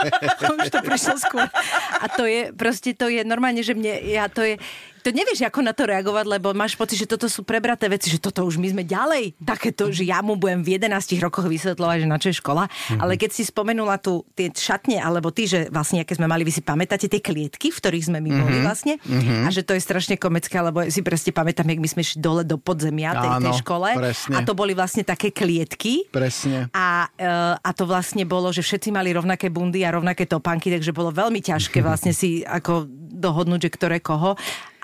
už 0.64 0.72
to 0.72 0.80
prišlo 0.80 1.20
skôr. 1.20 1.44
A 2.00 2.08
to 2.08 2.24
je, 2.24 2.48
proste 2.56 2.96
to 2.96 3.12
je 3.12 3.20
normálne, 3.28 3.60
že 3.60 3.76
mne, 3.76 3.92
ja 4.08 4.32
to 4.32 4.40
je, 4.40 4.56
to 5.04 5.12
nevieš, 5.12 5.44
ako 5.44 5.60
na 5.60 5.76
to 5.76 5.84
reagovať, 5.84 6.24
lebo 6.24 6.56
máš 6.56 6.72
pocit, 6.80 6.96
že 6.96 7.04
toto 7.04 7.28
sú 7.28 7.44
prebraté 7.44 7.92
veci, 7.92 8.08
že 8.08 8.16
toto 8.16 8.40
už 8.48 8.56
my 8.56 8.72
sme 8.72 8.82
ďalej. 8.88 9.36
Takéto, 9.36 9.92
že 9.92 10.08
ja 10.08 10.24
mu 10.24 10.40
budem 10.40 10.64
v 10.64 10.80
11 10.80 11.20
rokoch 11.20 11.44
vysvetľovať, 11.44 11.96
že 12.00 12.08
na 12.08 12.16
čo 12.16 12.32
je 12.32 12.40
škola. 12.40 12.64
Mm-hmm. 12.64 13.00
Ale 13.04 13.20
keď 13.20 13.30
si 13.36 13.44
spomenula 13.44 14.00
tu 14.00 14.24
tie 14.32 14.48
šatne, 14.48 14.96
alebo 15.04 15.28
ty, 15.28 15.44
že 15.44 15.68
vlastne, 15.68 16.00
aké 16.00 16.16
sme 16.16 16.24
mali, 16.24 16.40
vy 16.48 16.56
si 16.56 16.64
pamätáte 16.64 17.12
tie 17.12 17.20
klietky, 17.20 17.68
v 17.68 17.76
ktorých 17.76 18.08
sme 18.08 18.24
my 18.24 18.32
mm-hmm. 18.32 18.44
boli 18.48 18.58
vlastne. 18.64 18.94
Mm-hmm. 19.04 19.44
A 19.44 19.48
že 19.52 19.60
to 19.60 19.76
je 19.76 19.84
strašne 19.84 20.16
komické, 20.16 20.56
lebo 20.56 20.88
si 20.88 21.04
presne 21.04 21.36
pamätám, 21.36 21.68
jak 21.68 21.84
my 21.84 21.88
sme 21.92 22.00
šli 22.00 22.18
dole 22.24 22.42
do 22.48 22.56
podzemia 22.56 23.12
tej, 23.12 23.28
Áno, 23.28 23.44
tej 23.44 23.54
škole. 23.60 23.88
Presne. 23.92 24.34
A 24.34 24.38
to 24.40 24.56
boli 24.56 24.72
vlastne 24.72 25.04
také 25.04 25.28
klietky. 25.28 26.08
Presne. 26.08 26.72
A, 26.72 27.12
e, 27.12 27.28
a 27.60 27.70
to 27.76 27.84
vlastne 27.84 28.24
bolo, 28.24 28.48
že 28.56 28.64
všetci 28.64 28.88
mali 28.88 29.12
rovnaké 29.12 29.52
bundy 29.52 29.84
a 29.84 29.92
rovnaké 29.92 30.24
topánky, 30.24 30.72
takže 30.72 30.96
bolo 30.96 31.12
veľmi 31.12 31.44
ťažké 31.44 31.84
vlastne 31.84 32.16
si 32.16 32.40
ako 32.40 32.88
dohodnúť, 33.14 33.68
že 33.68 33.70
ktoré 33.76 34.00
koho. 34.00 34.32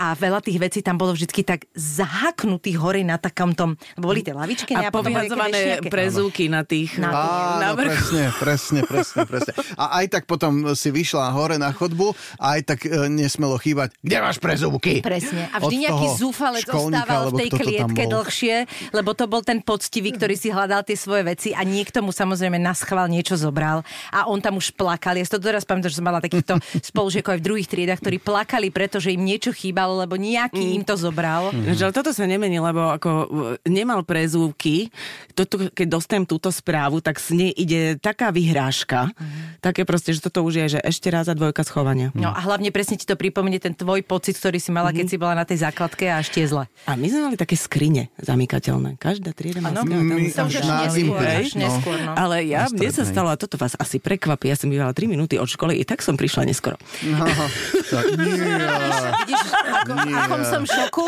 A 0.01 0.17
veľa 0.17 0.41
tých 0.41 0.57
vecí 0.57 0.81
tam 0.81 0.97
bolo 0.97 1.13
vždy 1.13 1.45
tak 1.45 1.69
zahaknutých 1.77 2.81
hore 2.81 3.05
na 3.05 3.21
takom 3.21 3.53
tom, 3.53 3.77
boli 4.01 4.25
tie 4.25 4.33
lavičky 4.33 4.73
A 4.73 4.89
povyhadzované 4.89 5.85
prezúky 5.93 6.49
na 6.49 6.65
tých 6.65 6.97
Na- 6.97 7.13
na 7.61 7.77
Áno, 7.77 7.77
vrchu. 7.77 8.17
presne, 8.17 8.25
presne, 8.41 8.81
presne, 8.89 9.21
presne. 9.29 9.53
A 9.77 10.01
aj 10.01 10.07
tak 10.09 10.23
potom 10.25 10.73
si 10.73 10.89
vyšla 10.89 11.29
hore 11.37 11.61
na 11.61 11.69
chodbu 11.69 12.17
a 12.41 12.57
aj 12.57 12.61
tak 12.65 12.81
e, 12.89 13.13
nesmelo 13.13 13.61
chýbať. 13.61 13.93
Kde 14.01 14.17
máš 14.25 14.41
prezúvky? 14.41 15.05
Presne. 15.05 15.53
A 15.53 15.61
Od 15.61 15.69
vždy 15.69 15.77
nejaký 15.85 16.07
toho 16.09 16.17
zúfalec 16.17 16.65
ostával 16.65 17.23
v 17.29 17.33
tej 17.37 17.51
klietke 17.53 18.03
dlhšie, 18.09 18.57
lebo 18.97 19.13
to 19.13 19.29
bol 19.29 19.45
ten 19.45 19.61
poctivý, 19.61 20.17
ktorý 20.17 20.35
si 20.39 20.49
hľadal 20.49 20.81
tie 20.87 20.97
svoje 20.97 21.29
veci 21.29 21.49
a 21.53 21.61
niekto 21.61 22.01
mu 22.01 22.15
samozrejme 22.15 22.57
na 22.57 22.73
schvál 22.73 23.11
niečo 23.13 23.37
zobral 23.37 23.85
a 24.15 24.25
on 24.31 24.41
tam 24.41 24.57
už 24.57 24.73
plakal. 24.73 25.19
Ja 25.19 25.25
si 25.27 25.33
to 25.35 25.43
teraz 25.43 25.69
pamätám, 25.69 25.93
že 25.93 25.99
som 26.01 26.07
mala 26.09 26.25
takýchto 26.25 26.57
spolužiakov 26.95 27.37
aj 27.37 27.41
v 27.43 27.47
druhých 27.47 27.69
triedach, 27.69 28.01
ktorí 28.01 28.17
plakali, 28.23 28.73
pretože 28.73 29.13
im 29.13 29.21
niečo 29.21 29.51
chýbalo, 29.51 29.90
lebo 29.97 30.15
nejaký 30.15 30.61
Mm. 30.61 30.77
im 30.81 30.85
to 30.85 30.95
zobral. 30.95 31.51
Že 31.51 31.91
ale 31.91 31.95
toto 31.95 32.11
sa 32.13 32.25
nemení, 32.27 32.59
lebo 32.59 32.93
ako 32.93 33.11
nemal 33.65 34.05
prezúvky, 34.05 34.93
toto, 35.33 35.71
keď 35.71 35.87
dostanem 35.89 36.27
túto 36.29 36.53
správu, 36.53 37.01
tak 37.01 37.17
s 37.17 37.33
nej 37.33 37.51
ide 37.51 37.97
taká 37.97 38.29
vyhrážka, 38.29 39.11
také 39.59 39.83
proste, 39.83 40.13
že 40.13 40.21
toto 40.21 40.45
už 40.45 40.67
je, 40.67 40.67
že 40.77 40.81
ešte 40.83 41.09
raz 41.09 41.27
a 41.27 41.35
dvojka 41.35 41.65
schovania. 41.65 42.13
No 42.13 42.31
a 42.31 42.41
hlavne 42.43 42.69
presne 42.69 43.01
ti 43.01 43.09
to 43.09 43.17
pripomenie 43.17 43.57
ten 43.57 43.73
tvoj 43.73 44.05
pocit, 44.05 44.37
ktorý 44.37 44.61
si 44.61 44.71
mala, 44.71 44.93
keď 44.93 45.07
si 45.09 45.17
bola 45.17 45.35
na 45.35 45.45
tej 45.49 45.65
základke 45.65 46.11
a 46.11 46.21
ešte 46.21 46.45
zle. 46.45 46.69
A 46.85 46.95
my 46.95 47.07
sme 47.09 47.21
mali 47.27 47.37
také 47.39 47.57
skrine 47.57 48.13
zamykateľné. 48.21 49.01
Každá 49.01 49.33
trieda 49.33 49.65
má 49.65 49.73
skrine. 49.73 50.13
Neskôr, 51.57 51.97
no. 52.05 52.13
no. 52.13 52.15
Ale 52.17 52.45
ja, 52.45 52.67
mne 52.69 52.91
sa 52.91 53.05
stalo, 53.05 53.29
a 53.31 53.37
toto 53.39 53.57
vás 53.57 53.73
asi 53.77 53.97
prekvapí, 53.97 54.51
ja 54.51 54.57
som 54.59 54.69
bývala 54.69 54.93
3 54.93 55.07
minúty 55.09 55.39
od 55.39 55.49
školy, 55.49 55.79
i 55.79 55.85
tak 55.87 56.05
som 56.05 56.19
prišla 56.19 56.45
neskoro. 56.45 56.77
Aha, 57.17 57.47
tak, 57.93 58.05
nie. 58.19 58.45
Vidíš, 59.25 59.41
ako, 59.81 59.93
Nie. 60.03 60.17
akom 60.19 60.43
som 60.43 60.63
šoku? 60.63 61.05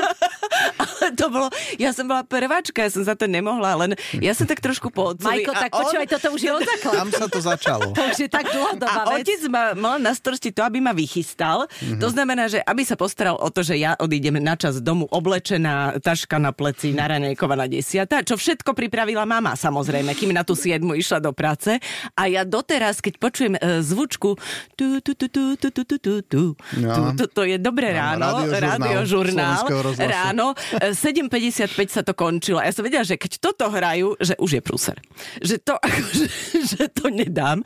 To 1.13 1.27
bolo, 1.29 1.49
ja 1.77 1.91
som 1.91 2.07
bola 2.07 2.23
prváčka, 2.23 2.79
ja 2.79 2.91
som 2.91 3.03
za 3.03 3.13
to 3.13 3.27
nemohla, 3.27 3.75
len 3.77 3.91
ja 4.17 4.33
som 4.33 4.45
tak 4.45 4.59
trošku 4.59 4.89
po 4.89 5.13
otcovi. 5.13 5.43
Majko, 5.43 5.53
tak 5.53 5.71
počúvaj, 5.71 6.07
toto 6.09 6.29
už 6.31 6.41
je 6.41 6.53
od 6.53 6.63
základu. 6.63 6.97
Tam 6.97 7.09
sa 7.11 7.27
to 7.27 7.39
začalo. 7.39 7.83
To 7.93 8.03
už 8.05 8.19
je 8.19 8.29
tak 8.29 8.47
dlhodobá 8.47 9.03
A 9.05 9.11
vec. 9.13 9.27
otec 9.27 9.43
ma, 9.47 9.75
mal 9.75 9.97
na 9.99 10.13
starosti 10.13 10.49
to, 10.49 10.63
aby 10.63 10.79
ma 10.79 10.91
vychystal. 10.91 11.67
Mm-hmm. 11.69 11.99
To 11.99 12.09
znamená, 12.09 12.47
že 12.47 12.59
aby 12.61 12.83
sa 12.83 12.95
postaral 12.95 13.35
o 13.35 13.49
to, 13.49 13.61
že 13.61 13.77
ja 13.77 13.93
odídem 13.95 14.39
na 14.39 14.55
čas 14.55 14.79
domu 14.79 15.05
oblečená, 15.07 15.99
taška 15.99 16.39
na 16.39 16.51
pleci, 16.51 16.91
naranejkovaná 16.93 17.67
desiata, 17.67 18.23
čo 18.23 18.35
všetko 18.35 18.73
pripravila 18.73 19.23
mama, 19.23 19.53
samozrejme, 19.53 20.15
kým 20.15 20.31
na 20.31 20.43
tú 20.43 20.55
siedmu 20.55 20.95
išla 20.95 21.21
do 21.21 21.31
práce. 21.31 21.77
A 22.15 22.23
ja 22.27 22.43
doteraz, 22.43 22.99
keď 22.99 23.15
počujem 23.19 23.55
e, 23.55 23.83
zvučku 23.83 24.39
tu, 24.73 24.87
tu, 24.99 25.13
tu, 25.13 25.27
tu, 25.27 25.43
tu, 25.55 25.69
tu, 25.69 25.85
tu, 25.85 25.97
tu, 25.99 26.15
tu, 26.23 26.43
No. 26.75 26.95
tu, 26.95 27.03
tu, 27.15 27.25
to 27.29 27.43
je 27.45 27.57
dobré 27.57 27.93
ráno, 27.93 28.25
Áno, 28.35 28.49
radiožurnál 28.59 29.65
ráno, 29.97 30.53
e, 30.81 30.93
7.55 30.93 31.89
sa 31.89 32.03
to 32.05 32.13
končilo. 32.13 32.61
Ja 32.61 32.73
som 32.75 32.85
vedela, 32.85 33.07
že 33.07 33.17
keď 33.17 33.39
toto 33.41 33.71
hrajú, 33.73 34.19
že 34.21 34.37
už 34.37 34.59
je 34.59 34.63
prúser. 34.63 34.97
Že 35.41 35.57
to, 35.63 35.75
akože, 35.87 36.27
že 36.67 36.85
to 36.93 37.09
nedám. 37.09 37.65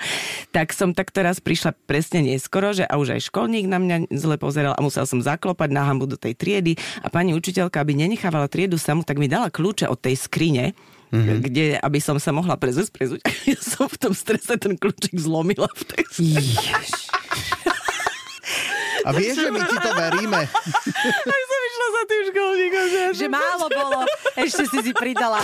Tak 0.55 0.71
som 0.71 0.93
takto 0.95 1.25
raz 1.25 1.43
prišla 1.43 1.75
presne 1.87 2.23
neskoro, 2.23 2.71
že 2.76 2.87
a 2.87 2.97
už 3.00 3.19
aj 3.19 3.31
školník 3.33 3.66
na 3.66 3.83
mňa 3.83 3.97
zle 4.14 4.37
pozeral 4.37 4.75
a 4.76 4.85
musel 4.85 5.05
som 5.09 5.19
zaklopať 5.19 5.71
na 5.73 5.83
hambu 5.87 6.07
do 6.07 6.19
tej 6.19 6.37
triedy 6.38 6.78
a 7.02 7.11
pani 7.11 7.35
učiteľka, 7.35 7.83
aby 7.83 7.97
nenechávala 7.97 8.50
triedu 8.50 8.78
samú, 8.78 9.02
tak 9.02 9.19
mi 9.19 9.26
dala 9.31 9.50
kľúče 9.50 9.88
od 9.90 9.99
tej 9.99 10.16
skrine, 10.19 10.76
Mm-hmm. 11.07 11.38
kde, 11.38 11.66
aby 11.78 12.02
som 12.02 12.19
sa 12.19 12.35
mohla 12.35 12.59
prezúť. 12.59 12.90
Ja 13.47 13.62
som 13.62 13.87
v 13.87 13.95
tom 13.95 14.11
strese 14.11 14.59
ten 14.59 14.75
kľúčik 14.75 15.14
zlomila 15.14 15.71
v 15.71 15.83
tej 15.87 16.02
A 19.07 19.15
vieš, 19.15 19.39
že 19.39 19.51
my 19.55 19.63
ti 19.63 19.77
to 19.79 19.91
veríme. 19.95 20.41
Tak 21.31 21.41
som 21.47 21.61
išla 21.63 21.87
za 21.87 22.03
tým 22.11 22.23
školníkom. 22.35 22.85
Že, 22.91 23.03
že 23.15 23.27
málo 23.31 23.67
bolo, 23.71 24.01
ešte 24.35 24.67
si 24.67 24.79
si 24.83 24.93
pridala. 24.93 25.39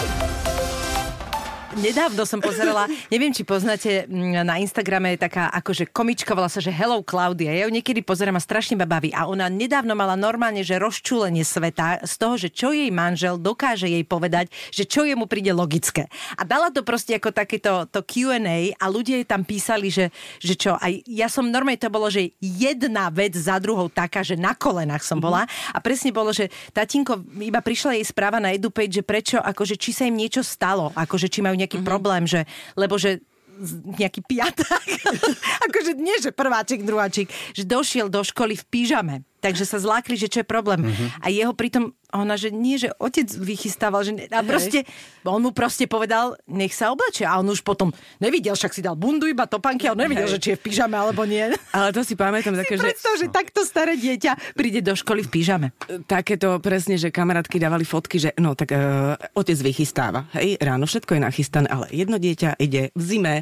Nedávno 1.72 2.28
som 2.28 2.36
pozerala, 2.36 2.84
neviem, 3.08 3.32
či 3.32 3.48
poznáte, 3.48 4.04
na 4.44 4.60
Instagrame 4.60 5.16
je 5.16 5.24
taká 5.24 5.48
akože 5.56 5.88
komička, 5.88 6.36
volá 6.36 6.52
sa, 6.52 6.60
že 6.60 6.68
Hello 6.68 7.00
Claudia. 7.00 7.48
Ja 7.48 7.64
ju 7.64 7.72
niekedy 7.72 8.04
pozerám 8.04 8.36
a 8.36 8.44
strašne 8.44 8.76
ma 8.76 8.84
baví. 8.84 9.08
A 9.16 9.24
ona 9.24 9.48
nedávno 9.48 9.96
mala 9.96 10.12
normálne, 10.12 10.60
že 10.60 10.76
rozčúlenie 10.76 11.40
sveta 11.40 12.04
z 12.04 12.14
toho, 12.20 12.36
že 12.36 12.52
čo 12.52 12.76
jej 12.76 12.92
manžel 12.92 13.40
dokáže 13.40 13.88
jej 13.88 14.04
povedať, 14.04 14.52
že 14.68 14.84
čo 14.84 15.08
jemu 15.08 15.24
príde 15.24 15.48
logické. 15.56 16.12
A 16.36 16.44
dala 16.44 16.68
to 16.68 16.84
proste 16.84 17.16
ako 17.16 17.32
takéto 17.32 17.88
to 17.88 18.04
Q&A 18.04 18.76
a 18.76 18.84
ľudia 18.92 19.24
jej 19.24 19.28
tam 19.32 19.40
písali, 19.40 19.88
že, 19.88 20.12
že 20.44 20.52
čo, 20.52 20.76
aj 20.76 21.08
ja 21.08 21.32
som 21.32 21.48
normálne 21.48 21.80
to 21.80 21.88
bolo, 21.88 22.12
že 22.12 22.36
jedna 22.44 23.08
vec 23.08 23.32
za 23.32 23.56
druhou 23.56 23.88
taká, 23.88 24.20
že 24.20 24.36
na 24.36 24.52
kolenách 24.52 25.08
som 25.08 25.16
bola 25.16 25.48
a 25.72 25.78
presne 25.80 26.12
bolo, 26.12 26.36
že 26.36 26.52
tatínko, 26.76 27.24
iba 27.40 27.64
prišla 27.64 27.96
jej 27.96 28.04
správa 28.04 28.36
na 28.44 28.52
EduPage, 28.52 29.00
že 29.00 29.02
prečo, 29.08 29.40
akože 29.40 29.80
či 29.80 29.96
sa 29.96 30.04
im 30.04 30.20
niečo 30.20 30.44
stalo, 30.44 30.92
akože 30.92 31.32
či 31.32 31.40
majú 31.40 31.61
nejaký 31.62 31.80
mm-hmm. 31.80 31.90
problém, 31.90 32.26
že, 32.26 32.44
lebo 32.74 32.98
že 32.98 33.22
nejaký 33.98 34.26
piatak, 34.26 34.86
akože 35.70 35.92
nie, 35.94 36.18
že 36.18 36.34
prváčik, 36.34 36.82
druháčik, 36.82 37.30
že 37.54 37.62
došiel 37.62 38.10
do 38.10 38.24
školy 38.26 38.58
v 38.58 38.64
pyžame. 38.66 39.16
Takže 39.42 39.66
sa 39.66 39.82
zlákli, 39.82 40.14
že 40.14 40.30
čo 40.30 40.40
je 40.40 40.46
problém. 40.46 40.86
Mm-hmm. 40.86 41.18
A 41.18 41.26
jeho 41.34 41.50
pritom, 41.50 41.90
ona, 42.14 42.38
že 42.38 42.54
nie, 42.54 42.78
že 42.78 42.94
otec 43.02 43.26
vychystával, 43.26 44.06
že 44.06 44.12
ne, 44.14 44.24
a 44.30 44.46
proste, 44.46 44.86
on 45.26 45.42
mu 45.42 45.50
proste 45.50 45.90
povedal, 45.90 46.38
nech 46.46 46.70
sa 46.70 46.94
oblečie. 46.94 47.26
A 47.26 47.42
on 47.42 47.50
už 47.50 47.66
potom 47.66 47.90
nevidel, 48.22 48.54
však 48.54 48.70
si 48.70 48.86
dal 48.86 48.94
bundu, 48.94 49.26
iba 49.26 49.50
topánky, 49.50 49.90
a 49.90 49.98
on 49.98 50.00
nevidel, 50.00 50.30
Hej. 50.30 50.38
že 50.38 50.38
či 50.38 50.48
je 50.54 50.58
v 50.60 50.62
pyžame 50.70 50.94
alebo 50.94 51.26
nie. 51.26 51.50
Ale 51.74 51.90
to 51.90 52.06
si 52.06 52.14
pamätám 52.14 52.54
také, 52.62 52.78
Si 52.78 52.80
že... 52.80 52.86
predstav, 52.94 53.12
že 53.18 53.26
takto 53.34 53.66
staré 53.66 53.98
dieťa 53.98 54.54
príde 54.54 54.78
do 54.78 54.94
školy 54.94 55.26
v 55.26 55.30
pyžame. 55.34 55.66
takéto 56.06 56.62
presne, 56.62 56.94
že 56.94 57.10
kamarátky 57.10 57.58
dávali 57.58 57.82
fotky, 57.82 58.22
že 58.22 58.30
no 58.38 58.54
tak 58.54 58.70
uh, 58.70 59.18
otec 59.34 59.58
vychystáva. 59.58 60.30
Hej, 60.38 60.62
ráno 60.62 60.86
všetko 60.86 61.18
je 61.18 61.20
nachystané, 61.26 61.66
ale 61.66 61.90
jedno 61.90 62.22
dieťa 62.22 62.62
ide 62.62 62.94
v 62.94 63.02
zime 63.02 63.34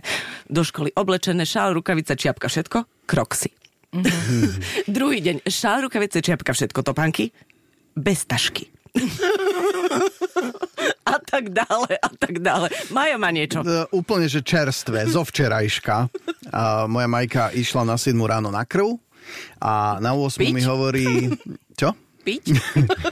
do 0.49 0.64
školy 0.64 0.97
oblečené, 0.97 1.45
šál, 1.45 1.76
rukavica, 1.76 2.16
čiapka, 2.16 2.49
všetko, 2.49 3.04
kroksy. 3.04 3.60
Druhý 4.97 5.18
deň, 5.18 5.37
šál, 5.50 5.90
rukavice, 5.90 6.23
čiapka, 6.23 6.54
všetko, 6.54 6.82
topánky, 6.87 7.35
bez 7.99 8.23
tašky. 8.23 8.70
a 11.11 11.14
tak 11.23 11.54
dále, 11.54 11.94
a 11.99 12.09
tak 12.11 12.42
dále. 12.42 12.70
Majo 12.90 13.16
má 13.23 13.30
niečo. 13.30 13.62
E, 13.62 13.87
úplne, 13.94 14.26
že 14.26 14.42
čerstvé, 14.42 15.06
zo 15.06 15.23
včerajška. 15.23 16.11
A 16.50 16.90
moja 16.90 17.06
majka 17.06 17.54
išla 17.54 17.87
na 17.87 17.94
7 17.94 18.18
ráno 18.18 18.50
na 18.50 18.66
krv 18.66 18.99
a 19.62 19.99
na 20.02 20.14
8 20.14 20.38
Piť? 20.42 20.54
mi 20.54 20.62
hovorí... 20.66 21.06
Čo? 21.80 21.94
Piť? 22.31 22.47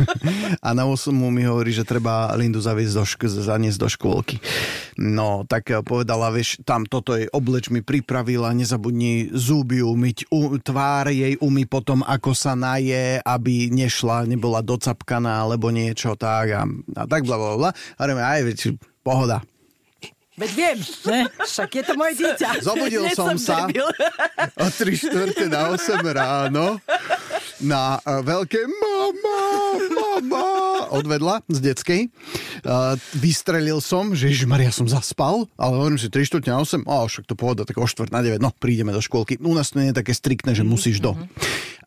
A 0.66 0.70
na 0.78 0.86
8 0.86 1.10
mi 1.10 1.42
hovorí, 1.42 1.74
že 1.74 1.82
treba 1.82 2.30
Lindu 2.38 2.62
zaviesť 2.62 2.94
do 2.94 3.02
šk- 3.02 3.42
zaniesť 3.42 3.78
do 3.82 3.88
škôlky. 3.90 4.38
No, 4.94 5.42
tak 5.42 5.74
eh, 5.74 5.82
povedala, 5.82 6.30
vieš, 6.30 6.62
tam 6.62 6.86
toto 6.86 7.18
jej 7.18 7.26
obleč 7.34 7.66
mi 7.74 7.82
pripravila, 7.82 8.54
nezabudni 8.54 9.34
zuby 9.34 9.82
umyť, 9.82 10.30
u, 10.30 10.54
tvár 10.62 11.10
jej 11.10 11.34
umy 11.42 11.66
potom, 11.66 12.06
ako 12.06 12.30
sa 12.30 12.54
naje, 12.54 13.18
aby 13.26 13.74
nešla, 13.74 14.30
nebola 14.30 14.62
docapkaná, 14.62 15.42
alebo 15.42 15.74
niečo 15.74 16.14
tak 16.14 16.54
a, 16.54 16.62
a 16.94 17.02
tak 17.10 17.26
bla 17.26 17.34
bla 17.34 17.54
bla. 17.58 17.70
A 17.74 17.98
hovoríme, 18.06 18.22
aj, 18.22 18.40
veď, 18.46 18.58
pohoda. 19.02 19.42
Veď 20.38 20.50
viem, 20.54 20.78
ne? 21.10 21.20
však 21.42 21.70
je 21.74 21.82
to 21.82 21.92
moje 21.98 22.14
dieťa. 22.22 22.62
Zobudil 22.62 23.02
Nie 23.02 23.18
som 23.18 23.34
sa 23.34 23.66
debil. 23.66 23.82
o 24.54 24.66
3 24.70 24.86
štvrte 24.94 25.50
na 25.50 25.74
8 25.74 25.98
ráno 26.14 26.78
na 27.62 27.98
uh, 27.98 28.22
veľké 28.22 28.60
mama, 28.66 29.40
mama 29.90 30.46
odvedla 30.94 31.42
z 31.50 31.58
detskej. 31.58 32.00
Uh, 32.62 32.94
vystrelil 33.18 33.82
som, 33.82 34.14
že 34.14 34.30
Maria 34.46 34.70
som 34.70 34.86
zaspal, 34.86 35.46
ale 35.58 35.72
hovorím 35.74 35.98
si 35.98 36.10
3 36.10 36.28
štvrte 36.28 36.50
na 36.50 36.62
8, 36.62 36.86
a 36.86 37.06
však 37.06 37.24
to 37.26 37.34
pohoda, 37.34 37.66
tak 37.66 37.78
o 37.78 37.86
štvrt 37.86 38.14
na 38.14 38.22
9, 38.22 38.38
no 38.38 38.54
prídeme 38.54 38.94
do 38.94 39.02
škôlky. 39.02 39.38
U 39.42 39.54
nás 39.54 39.74
to 39.74 39.82
nie 39.82 39.90
je 39.90 39.98
také 39.98 40.14
striktné, 40.14 40.54
že 40.54 40.62
musíš 40.66 41.02
do. 41.02 41.18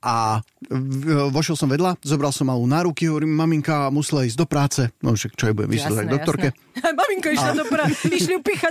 A 0.02 0.42
v- 0.66 1.30
vošiel 1.30 1.54
som 1.54 1.70
vedľa, 1.70 1.94
zobral 2.02 2.34
som 2.34 2.50
malú 2.50 2.66
na 2.66 2.82
ruky, 2.82 3.06
hovorím, 3.06 3.38
maminka 3.38 3.94
musela 3.94 4.26
ísť 4.26 4.34
do 4.34 4.48
práce. 4.50 4.82
No 5.06 5.14
však 5.14 5.38
čo 5.38 5.46
jej 5.46 5.54
budem 5.54 5.78
vysvetľovať 5.78 6.06
Jasné, 6.06 6.16
doktorke. 6.18 6.48
jasné. 6.50 6.90
Maminka 7.00 7.30
išla 7.30 7.52
do 7.54 7.66
pra... 7.70 7.84
Išli 7.86 8.34
A 8.42 8.70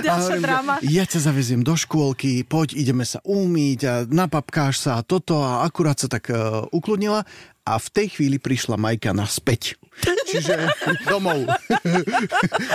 Ďalšia 0.08 0.36
dráma. 0.40 0.74
Ja 0.80 1.04
ťa 1.04 1.20
zaveziem 1.20 1.60
do 1.60 1.76
škôlky, 1.76 2.48
poď, 2.48 2.80
ideme 2.80 3.04
sa 3.04 3.20
umýť 3.20 3.80
a 3.84 3.94
napapkáš 4.08 4.88
sa 4.88 4.96
a 4.96 5.04
toto 5.04 5.44
a 5.44 5.68
akurát 5.68 6.00
sa 6.00 6.08
tak 6.08 6.32
uh, 6.32 6.64
ukludnila 6.72 7.28
a 7.60 7.76
v 7.76 7.88
tej 7.92 8.06
chvíli 8.16 8.40
prišla 8.40 8.80
Majka 8.80 9.12
naspäť. 9.12 9.76
Čiže 10.30 10.72
domov. 11.04 11.44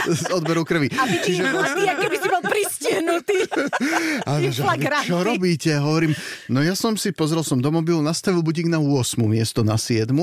Z 0.05 0.29
odberu 0.29 0.61
krvi. 0.61 0.93
A 0.93 1.03
ty, 1.09 1.17
Čiže 1.25 1.41
a 1.41 1.67
ty, 1.73 1.81
aké 1.89 2.05
by 2.05 2.17
si 2.21 2.27
pristihnutý. 2.45 3.37
A 4.29 4.39
že, 4.39 4.49
vy 4.49 4.53
Inflagranty. 4.53 5.07
čo 5.09 5.17
robíte? 5.21 5.71
Hovorím, 5.77 6.13
no 6.49 6.61
ja 6.61 6.77
som 6.77 6.95
si, 6.95 7.11
pozrel 7.11 7.41
som 7.41 7.59
do 7.59 7.69
mobilu, 7.73 7.99
nastavil 7.99 8.45
budík 8.45 8.69
na 8.69 8.77
8 8.79 9.19
miesto 9.25 9.65
na 9.65 9.75
7, 9.75 10.13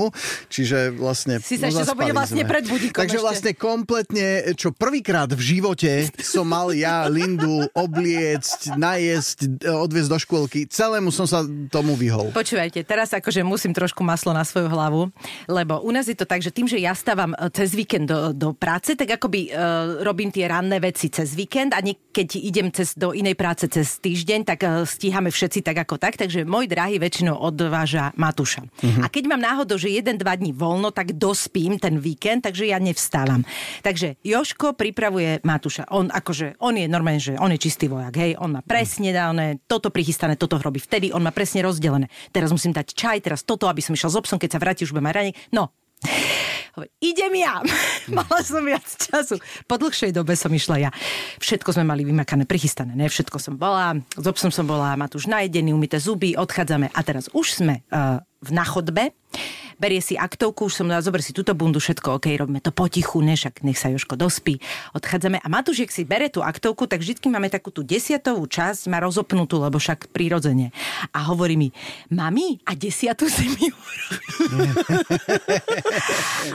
čiže 0.47 0.95
vlastne... 0.95 1.39
Si 1.43 1.59
sa 1.59 1.67
no, 1.67 1.75
ešte 1.75 1.83
zobudil 1.91 2.15
vlastne 2.15 2.43
pred 2.47 2.65
budíkom 2.65 2.99
Takže 3.03 3.17
ešte. 3.19 3.27
vlastne 3.27 3.51
kompletne, 3.55 4.27
čo 4.55 4.71
prvýkrát 4.71 5.29
v 5.31 5.41
živote 5.41 6.09
som 6.23 6.47
mal 6.47 6.71
ja 6.71 7.05
Lindu 7.11 7.67
obliecť, 7.75 8.75
najesť, 8.79 9.67
odviezť 9.67 10.09
do 10.09 10.17
škôlky, 10.19 10.59
celému 10.67 11.11
som 11.11 11.27
sa 11.27 11.43
tomu 11.69 11.93
vyhol. 11.93 12.31
Počúvajte, 12.31 12.81
teraz 12.87 13.11
akože 13.13 13.43
musím 13.45 13.75
trošku 13.75 14.01
maslo 14.01 14.31
na 14.31 14.47
svoju 14.47 14.71
hlavu, 14.71 15.11
lebo 15.47 15.83
u 15.83 15.91
nás 15.91 16.07
je 16.07 16.17
to 16.17 16.25
tak, 16.25 16.41
že 16.41 16.53
tým, 16.53 16.65
že 16.65 16.79
ja 16.79 16.95
stávam 16.95 17.35
e, 17.35 17.49
cez 17.51 17.73
víkend 17.75 18.09
do, 18.09 18.31
do 18.31 18.49
práce, 18.53 18.95
tak 18.95 19.17
akoby 19.17 19.49
uh, 19.49 20.03
robím 20.05 20.29
tie 20.29 20.45
ranné 20.47 20.77
veci 20.79 21.09
cez 21.09 21.33
víkend 21.33 21.73
a 21.73 21.79
nie, 21.81 21.97
keď 22.13 22.37
idem 22.37 22.69
cez, 22.69 22.93
do 22.93 23.11
inej 23.11 23.33
práce 23.33 23.65
cez 23.65 23.97
týždeň, 23.97 24.45
tak 24.45 24.59
uh, 24.61 24.85
stíhame 24.85 25.33
všetci 25.33 25.65
tak 25.65 25.81
ako 25.81 25.97
tak, 25.97 26.15
takže 26.15 26.45
môj 26.45 26.69
drahý 26.69 27.01
väčšinou 27.01 27.41
odváža 27.41 28.13
Matúša. 28.13 28.69
A 29.01 29.09
keď 29.09 29.33
mám 29.33 29.41
náhodou, 29.41 29.81
že 29.81 29.89
jeden, 29.89 30.21
dva 30.21 30.37
dní 30.37 30.53
voľno, 30.53 30.93
tak 30.93 31.17
dospím 31.17 31.81
ten 31.81 31.97
víkend, 31.97 32.45
takže 32.45 32.69
ja 32.69 32.77
nevstávam. 32.77 33.41
Takže 33.81 34.21
Joško 34.21 34.77
pripravuje 34.77 35.41
Matúša. 35.41 35.89
On 35.89 36.13
akože, 36.13 36.61
on 36.61 36.77
je 36.77 36.85
normálne, 36.85 37.17
že 37.17 37.33
on 37.41 37.49
je 37.49 37.57
čistý 37.57 37.89
vojak, 37.89 38.13
hej, 38.13 38.37
on 38.37 38.53
má 38.53 38.61
presne 38.61 39.09
dané, 39.09 39.57
toto 39.65 39.89
prichystané, 39.89 40.37
toto 40.37 40.61
robí 40.61 40.77
vtedy, 40.77 41.09
on 41.09 41.25
má 41.25 41.33
presne 41.33 41.65
rozdelené. 41.65 42.13
Teraz 42.29 42.53
musím 42.53 42.77
dať 42.77 42.93
čaj, 42.93 43.17
teraz 43.25 43.41
toto, 43.41 43.65
aby 43.65 43.81
som 43.81 43.97
išiel 43.97 44.13
s 44.13 44.19
obsom, 44.21 44.37
keď 44.37 44.55
sa 44.55 44.61
vráti, 44.61 44.85
už 44.85 44.93
budem 44.93 45.09
mať 45.09 45.15
raník. 45.17 45.35
No, 45.49 45.73
idem 46.97 47.33
ja. 47.37 47.61
Mala 48.17 48.41
som 48.41 48.65
viac 48.65 48.85
času. 48.85 49.37
Po 49.69 49.77
dlhšej 49.77 50.09
dobe 50.09 50.33
som 50.33 50.49
išla 50.49 50.89
ja. 50.89 50.91
Všetko 51.37 51.69
sme 51.69 51.85
mali 51.85 52.01
vymakané, 52.01 52.49
prichystané. 52.49 52.97
Ne? 52.97 53.05
Všetko 53.05 53.37
som 53.37 53.53
bola, 53.61 53.93
s 54.17 54.25
obsom 54.25 54.49
som 54.49 54.65
bola, 54.65 54.97
Matúš 54.97 55.29
najedený, 55.29 55.69
umyté 55.75 56.01
zuby, 56.01 56.33
odchádzame. 56.33 56.89
A 56.89 56.99
teraz 57.05 57.29
už 57.29 57.61
sme 57.61 57.85
uh, 57.93 58.17
v 58.41 58.49
na 58.49 58.65
chodbe. 58.65 59.13
Berie 59.77 60.01
si 60.01 60.17
aktovku, 60.17 60.67
už 60.67 60.83
som 60.83 60.87
dala, 60.89 61.03
zober 61.03 61.21
si 61.21 61.31
túto 61.31 61.53
bundu, 61.53 61.79
všetko 61.79 62.19
OK, 62.19 62.27
robíme 62.35 62.59
to 62.59 62.73
potichu, 62.73 63.21
ne, 63.21 63.37
však 63.37 63.63
nech 63.65 63.77
sa 63.77 63.89
Joško 63.93 64.17
dospí. 64.17 64.59
Odchádzame 64.93 65.39
a 65.39 65.47
Matúš, 65.49 65.85
ak 65.85 65.91
si 65.93 66.03
bere 66.03 66.29
tú 66.29 66.43
aktovku, 66.43 66.87
tak 66.89 67.01
vždy 67.01 67.29
máme 67.29 67.49
takú 67.49 67.71
tú 67.71 67.83
desiatovú 67.85 68.47
časť, 68.49 68.89
má 68.89 68.99
rozopnutú, 69.01 69.61
lebo 69.61 69.79
však 69.79 70.07
prirodzene. 70.11 70.71
A 71.13 71.23
hovorí 71.29 71.55
mi, 71.55 71.71
mami, 72.09 72.59
a 72.67 72.73
desiatu 72.73 73.29
si 73.29 73.47
mi 73.49 73.67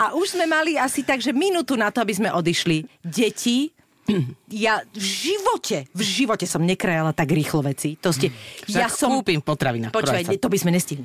a 0.03 0.15
už 0.15 0.37
sme 0.37 0.47
mali 0.47 0.77
asi 0.77 1.03
tak, 1.03 1.23
že 1.23 1.33
minútu 1.33 1.77
na 1.79 1.91
to, 1.91 2.01
aby 2.03 2.15
sme 2.15 2.33
odišli. 2.33 2.85
Deti, 3.03 3.73
ja 4.49 4.81
v 4.97 5.05
živote, 5.05 5.85
v 5.93 6.03
živote 6.03 6.49
som 6.49 6.65
nekrajala 6.65 7.13
tak 7.13 7.29
rýchlo 7.29 7.61
veci. 7.61 8.01
To 8.01 8.09
ste, 8.09 8.33
ja 8.65 8.89
Však 8.89 8.97
som... 8.97 9.09
kúpim 9.13 9.45
potravina. 9.45 9.93
Počúvaj, 9.93 10.41
to 10.41 10.49
by 10.49 10.59
sme 10.59 10.73
nestihli. 10.73 11.05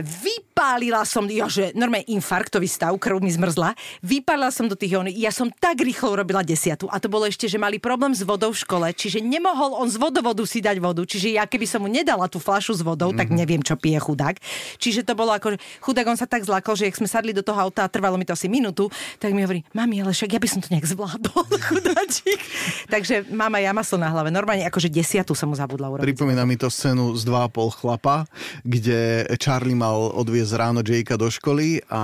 Vypálila 0.00 1.04
som, 1.04 1.28
ja, 1.28 1.44
že 1.52 1.76
normálne 1.76 2.08
infarktový 2.08 2.64
stav, 2.64 2.96
krv 2.96 3.20
mi 3.20 3.28
zmrzla. 3.28 3.76
Vypálila 4.00 4.48
som 4.48 4.64
do 4.64 4.74
tých 4.74 4.96
ony. 4.96 5.12
Ja 5.20 5.28
som 5.28 5.52
tak 5.52 5.84
rýchlo 5.84 6.16
urobila 6.16 6.40
desiatu. 6.40 6.88
A 6.88 6.96
to 6.96 7.12
bolo 7.12 7.28
ešte, 7.28 7.44
že 7.44 7.60
mali 7.60 7.76
problém 7.76 8.16
s 8.16 8.24
vodou 8.24 8.56
v 8.56 8.58
škole, 8.64 8.86
čiže 8.96 9.20
nemohol 9.20 9.76
on 9.76 9.92
z 9.92 10.00
vodovodu 10.00 10.40
si 10.48 10.64
dať 10.64 10.80
vodu. 10.80 11.04
Čiže 11.04 11.36
ja 11.36 11.44
keby 11.44 11.68
som 11.68 11.84
mu 11.84 11.88
nedala 11.92 12.24
tú 12.32 12.40
flašu 12.40 12.72
s 12.72 12.80
vodou, 12.80 13.12
tak 13.12 13.28
neviem, 13.28 13.60
čo 13.60 13.76
pije 13.76 14.00
chudák. 14.00 14.40
Čiže 14.80 15.04
to 15.04 15.12
bolo 15.12 15.36
ako, 15.36 15.54
že 15.54 15.58
chudák 15.84 16.08
on 16.08 16.16
sa 16.16 16.24
tak 16.24 16.48
zlakol, 16.48 16.72
že 16.72 16.88
ak 16.88 16.96
sme 16.96 17.08
sadli 17.10 17.36
do 17.36 17.44
toho 17.44 17.60
auta 17.60 17.84
a 17.84 17.92
trvalo 17.92 18.16
mi 18.16 18.24
to 18.24 18.32
asi 18.32 18.48
minútu, 18.48 18.88
tak 19.20 19.36
mi 19.36 19.44
hovorí, 19.44 19.60
mami, 19.76 20.00
ale 20.00 20.16
však 20.16 20.32
ja 20.32 20.40
by 20.40 20.48
som 20.48 20.60
to 20.64 20.72
nejak 20.72 20.88
zvládol, 20.88 21.44
chudáčik. 21.68 22.37
Takže 22.94 23.28
mama 23.30 23.58
ja 23.60 23.72
maslo 23.76 24.00
na 24.00 24.08
hlave. 24.10 24.32
Normálne 24.32 24.64
akože 24.66 24.88
desiatu 24.90 25.32
som 25.36 25.50
mu 25.50 25.56
zabudla 25.56 25.88
urobiť. 25.92 26.04
Pripomína 26.04 26.44
mi 26.44 26.56
to 26.56 26.70
scénu 26.70 27.14
z 27.14 27.22
2,5 27.26 27.80
chlapa, 27.80 28.24
kde 28.64 29.28
Charlie 29.40 29.78
mal 29.78 30.12
odviezť 30.14 30.52
ráno 30.56 30.80
Jakea 30.82 31.20
do 31.20 31.28
školy 31.28 31.84
a 31.90 32.02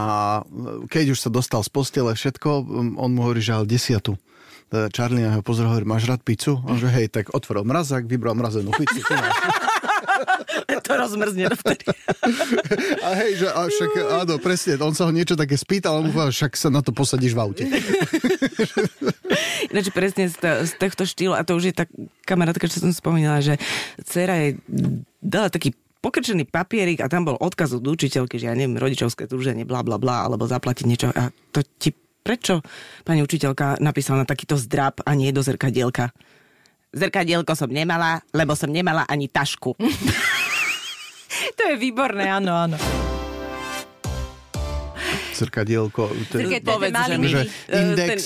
keď 0.90 1.16
už 1.16 1.18
sa 1.18 1.30
dostal 1.32 1.60
z 1.64 1.70
postele 1.72 2.12
všetko, 2.12 2.50
on 2.98 3.10
mu 3.14 3.26
hovorí, 3.26 3.40
že 3.40 3.56
ale 3.56 3.66
desiatu. 3.68 4.14
Charlie 4.90 5.22
na 5.22 5.38
ho 5.38 5.44
pozrie, 5.44 5.70
hovorí, 5.70 5.86
máš 5.86 6.10
rád 6.10 6.26
pizzu? 6.26 6.58
On 6.66 6.74
že 6.74 6.90
hej, 6.90 7.06
tak 7.06 7.30
otvoril 7.30 7.62
mrazák, 7.62 8.10
vybral 8.10 8.34
mrazenú 8.34 8.74
pizzu. 8.74 9.06
to 10.86 10.92
rozmrzne 10.94 11.50
dovtedy. 11.50 11.86
A 13.02 13.08
hej, 13.18 13.44
že 13.44 13.48
a 13.50 13.66
však 13.66 13.90
áno, 14.24 14.34
presne, 14.38 14.78
on 14.80 14.94
sa 14.94 15.08
ho 15.08 15.12
niečo 15.12 15.34
také 15.34 15.58
spýtal, 15.58 15.96
a 15.96 15.98
on 16.00 16.08
mu 16.08 16.12
povedal, 16.14 16.34
však 16.34 16.52
sa 16.56 16.68
na 16.70 16.80
to 16.80 16.92
posadíš 16.92 17.34
v 17.34 17.40
aute. 17.40 17.64
Ináč 19.72 19.88
presne 19.90 20.30
z, 20.30 20.36
to- 20.38 20.60
z 20.66 20.72
tohto 20.78 21.04
štýlu, 21.08 21.32
a 21.34 21.42
to 21.42 21.56
už 21.56 21.72
je 21.72 21.74
tak 21.74 21.88
kamarátka, 22.28 22.68
čo 22.68 22.80
som 22.80 22.92
spomínala, 22.92 23.40
že 23.42 23.58
dcera 24.04 24.38
jej 24.38 24.52
dala 25.20 25.48
taký 25.48 25.74
pokrčený 26.04 26.44
papierik 26.44 27.00
a 27.00 27.08
tam 27.08 27.24
bol 27.24 27.40
odkaz 27.40 27.72
od 27.72 27.84
učiteľky, 27.88 28.36
že 28.36 28.52
ja 28.52 28.54
neviem, 28.54 28.76
rodičovské 28.76 29.24
združenie, 29.24 29.64
bla 29.64 29.80
bla 29.80 29.96
bla, 29.96 30.28
alebo 30.28 30.44
zaplatiť 30.44 30.84
niečo. 30.84 31.08
A 31.08 31.32
to 31.48 31.64
ti 31.80 31.96
prečo 32.24 32.60
pani 33.04 33.20
učiteľka 33.24 33.80
napísala 33.80 34.24
na 34.24 34.28
takýto 34.28 34.56
zdrab 34.56 35.00
a 35.04 35.16
nie 35.16 35.32
do 35.32 35.40
zrkadielka? 35.40 36.12
Zrkadielko 36.92 37.52
som 37.56 37.72
nemala, 37.72 38.20
lebo 38.36 38.52
som 38.52 38.68
nemala 38.68 39.04
ani 39.08 39.32
tašku. 39.32 39.76
To 41.54 41.62
je 41.70 41.74
výborné, 41.76 42.30
áno, 42.30 42.52
áno. 42.54 42.76
Zrkadielko. 45.34 46.14
ten-. 46.30 46.62
Povedz, 46.62 46.94
malý 46.94 47.26
že. 47.26 47.42
Že 47.66 47.74
index, 47.74 48.18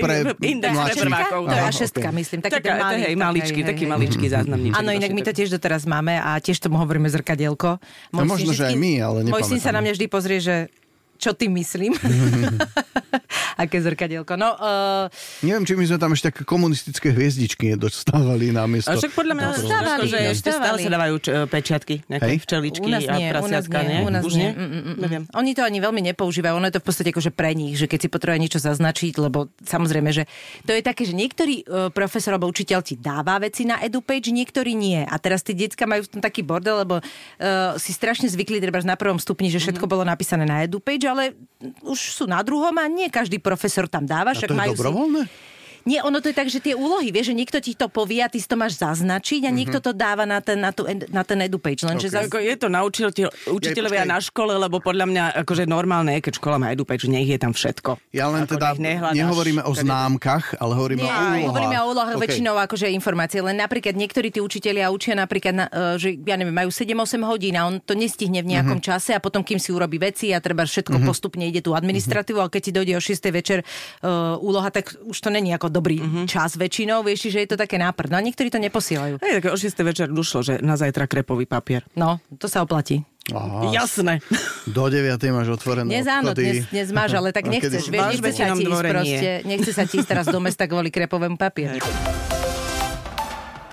pre 0.00 0.14
index 0.40 0.72
pre 0.72 0.78
mladších. 0.80 1.02
prvákov. 1.04 1.40
To 1.44 1.52
je 1.52 1.60
Aha, 1.60 1.70
A6, 1.70 1.84
ok. 1.92 2.06
myslím. 2.16 2.38
Taký 2.40 2.54
Taká, 2.64 2.72
malý. 2.80 3.00
hej, 3.04 3.14
maličký, 3.20 3.60
hej, 3.60 3.68
taký 3.68 3.84
hej. 3.84 3.92
maličký 3.92 4.26
záznamníček. 4.32 4.78
Áno, 4.80 4.90
inak 4.96 5.12
my 5.12 5.22
to 5.22 5.32
tiež 5.36 5.48
doteraz 5.52 5.84
máme 5.84 6.16
a 6.16 6.40
tiež 6.40 6.56
tomu 6.64 6.80
hovoríme 6.80 7.06
zrkadielko. 7.12 7.76
No 8.16 8.24
možno, 8.24 8.56
že 8.56 8.72
aj 8.72 8.76
my, 8.80 8.92
ale 9.04 9.18
Môj 9.28 9.44
syn 9.44 9.60
sa 9.60 9.76
na 9.76 9.84
mňa 9.84 9.92
vždy 9.92 10.06
pozrie, 10.08 10.40
že 10.40 10.72
čo 11.18 11.34
ty 11.34 11.50
myslím. 11.50 11.92
Aké 13.62 13.82
zrkadielko. 13.82 14.38
No, 14.38 14.54
uh, 14.54 15.10
Neviem, 15.42 15.66
či 15.66 15.74
my 15.74 15.84
sme 15.90 15.98
tam 15.98 16.14
ešte 16.14 16.30
také 16.30 16.42
komunistické 16.46 17.10
hviezdičky 17.10 17.74
nedostávali 17.74 18.54
na 18.54 18.70
miesto. 18.70 18.94
A 18.94 18.94
však 18.94 19.12
podľa 19.18 19.34
mňa. 19.34 19.46
Stávali, 19.58 20.06
že 20.06 20.18
ešte 20.30 20.50
stále 20.54 20.78
sa 20.78 20.90
dávajú 20.94 21.14
č- 21.18 21.34
pečiatky, 21.50 21.94
nejaké 22.06 22.38
Hej. 22.38 22.46
včeličky 22.46 22.86
u 22.86 22.94
nás 22.94 23.02
a 23.02 23.18
nie, 23.18 23.26
u 23.26 23.34
nás 23.34 23.66
prasiatka, 23.66 23.78
nie, 23.82 23.98
u 24.06 24.10
nás 24.14 24.22
Už 24.22 24.34
nie. 24.38 24.50
Neviem. 24.94 25.22
Oni 25.34 25.50
to 25.58 25.66
ani 25.66 25.82
veľmi 25.82 26.00
nepoužívajú, 26.14 26.54
ono 26.54 26.70
je 26.70 26.74
to 26.78 26.82
v 26.82 26.86
podstate 26.86 27.10
akože 27.10 27.30
pre 27.34 27.50
nich, 27.58 27.74
že 27.74 27.90
keď 27.90 27.98
si 28.06 28.08
potrebuje 28.08 28.38
niečo 28.38 28.60
zaznačiť, 28.62 29.18
lebo 29.18 29.50
samozrejme, 29.66 30.10
že 30.14 30.30
to 30.62 30.70
je 30.70 30.82
také, 30.86 31.02
že 31.02 31.18
niektorý 31.18 31.66
uh, 31.66 31.90
profesor 31.90 32.38
alebo 32.38 32.46
učiteľ 32.46 32.78
ti 32.86 32.94
dáva 32.94 33.42
veci 33.42 33.66
na 33.66 33.82
EduPage, 33.82 34.30
niektorí 34.30 34.78
nie. 34.78 35.02
A 35.02 35.18
teraz 35.18 35.42
tí 35.42 35.58
decka 35.58 35.82
majú 35.82 36.06
v 36.06 36.10
tom 36.14 36.20
taký 36.22 36.46
bordel, 36.46 36.86
lebo 36.86 37.02
uh, 37.02 37.74
si 37.74 37.90
strašne 37.90 38.30
zvykli 38.30 38.62
treba 38.62 38.78
na 38.86 38.94
prvom 38.94 39.18
stupni, 39.18 39.50
že 39.50 39.58
všetko 39.58 39.90
bolo 39.90 40.06
napísané 40.06 40.46
na 40.46 40.62
EduPage, 40.62 41.07
ale 41.08 41.34
už 41.82 41.98
sú 42.14 42.24
na 42.28 42.44
druhom 42.44 42.72
a 42.76 42.84
nie 42.86 43.08
každý 43.08 43.40
profesor 43.40 43.88
tam 43.88 44.04
dáva. 44.04 44.32
A 44.32 44.36
však 44.36 44.52
to 44.52 44.56
je 44.56 44.60
majú 44.60 44.72
dobrovoľné? 44.76 45.22
Si... 45.24 45.57
Nie, 45.84 46.00
ono 46.00 46.18
to 46.18 46.28
je 46.28 46.34
tak, 46.34 46.46
že 46.46 46.58
tie 46.58 46.72
úlohy, 46.72 47.08
vieš, 47.08 47.30
že 47.30 47.36
niekto 47.36 47.58
ti 47.58 47.72
to 47.72 47.86
povie 47.86 48.18
a 48.18 48.28
ty 48.28 48.36
si 48.36 48.46
to 48.46 48.54
máš 48.54 48.76
zaznačiť 48.76 49.44
a 49.44 49.50
niekto 49.50 49.78
to 49.78 49.92
dáva 49.92 50.22
na 50.22 50.38
ten, 50.38 50.56
na 50.56 50.70
tu, 50.70 50.82
na 51.08 51.22
ten 51.22 51.38
EduPage. 51.40 51.84
Lenže 51.84 52.08
Okay. 52.08 52.24
Ako 52.24 52.40
je 52.40 52.54
to 52.56 52.68
na 52.68 52.80
učiteľ, 52.80 53.28
učiteľovia 53.48 54.02
na 54.04 54.18
škole, 54.18 54.50
lebo 54.50 54.78
podľa 54.78 55.04
mňa 55.04 55.22
akože 55.38 55.64
normálne 55.64 56.16
je, 56.16 56.24
keď 56.24 56.32
škola 56.34 56.56
má 56.56 56.66
edupage, 56.68 57.04
nech 57.04 57.26
je 57.26 57.36
tam 57.36 57.52
všetko. 57.52 58.00
Ja 58.10 58.26
len 58.28 58.42
Ako 58.42 58.56
teda 58.56 58.74
nehovoríme 59.10 59.60
o 59.60 59.72
známkach, 59.72 60.56
ale 60.56 60.72
hovoríme 60.72 61.00
Nie, 61.00 61.06
o 61.06 61.14
úlohách. 61.14 61.46
hovoríme 61.46 61.76
o 61.76 61.86
úlohách 61.86 62.16
Okay. 62.16 62.24
väčšinou 62.24 62.54
akože 62.58 62.86
informácie. 62.88 63.38
Len 63.38 63.54
napríklad 63.54 63.92
niektorí 63.92 64.28
tí 64.28 64.40
učitelia 64.40 64.88
učia 64.88 65.12
napríklad, 65.14 65.52
na, 65.52 65.64
e, 65.68 66.00
že 66.00 66.08
ja 66.18 66.34
neviem, 66.34 66.54
majú 66.54 66.70
7-8 66.70 66.96
hodín 67.22 67.54
a 67.54 67.66
on 67.66 67.78
to 67.78 67.92
nestihne 67.92 68.40
v 68.40 68.56
nejakom 68.56 68.80
Mhm. 68.80 68.84
čase 68.84 69.12
a 69.12 69.20
potom, 69.20 69.44
kým 69.44 69.58
si 69.58 69.68
urobí 69.68 69.98
veci 69.98 70.32
a 70.32 70.40
treba 70.40 70.64
všetko 70.64 70.96
postupne 71.02 71.44
ide 71.44 71.60
tú 71.60 71.72
administratívu, 71.72 72.38
ale 72.38 72.48
keď 72.48 72.62
ti 72.62 72.72
dojde 72.72 72.92
o 72.94 73.02
6 73.02 73.30
večer 73.30 73.58
uh, 74.00 74.38
úloha, 74.38 74.70
tak 74.70 74.96
už 75.02 75.18
to 75.18 75.28
není 75.28 75.50
ako 75.50 75.67
dobrý 75.68 75.98
Mhm. 75.98 76.20
čas 76.26 76.54
väčšinou, 76.54 77.00
vieš, 77.00 77.28
že 77.28 77.40
je 77.40 77.48
to 77.48 77.56
také 77.56 77.76
náprd. 77.76 78.08
No 78.08 78.16
a 78.16 78.22
niektorí 78.22 78.48
to 78.48 78.58
neposielajú. 78.58 79.18
Hej, 79.18 79.32
také 79.38 79.48
o 79.48 79.56
6. 79.56 79.80
večer 79.82 80.06
došlo, 80.08 80.40
že 80.42 80.54
na 80.58 80.74
zajtra 80.74 81.04
krepový 81.04 81.44
papier. 81.44 81.84
No, 81.94 82.18
to 82.34 82.44
sa 82.44 82.60
oplatí. 82.60 83.04
Aha, 83.28 83.68
Jasné. 83.70 84.24
do 84.66 84.88
9. 84.88 85.04
máš 85.30 85.52
otvorené 85.52 85.84
Dnes 85.90 86.08
áno, 86.08 86.32
obchody. 86.32 86.64
dnes, 86.64 86.72
dnes 86.72 86.88
máš, 86.90 87.12
ale 87.12 87.28
tak 87.28 87.44
nechceš, 87.44 87.84
vieš, 87.86 88.16
nechce 88.16 88.32
sa 88.32 88.48
ti 88.48 88.64
ísť 88.64 88.80
proste, 88.82 89.30
nechce 89.44 89.70
sa 89.70 89.84
ti 89.84 89.94
ísť 90.00 90.08
teraz 90.08 90.26
do 90.26 90.40
mesta 90.40 90.64
kvôli 90.64 90.88
krepovému 90.88 91.36
papieru. 91.36 91.76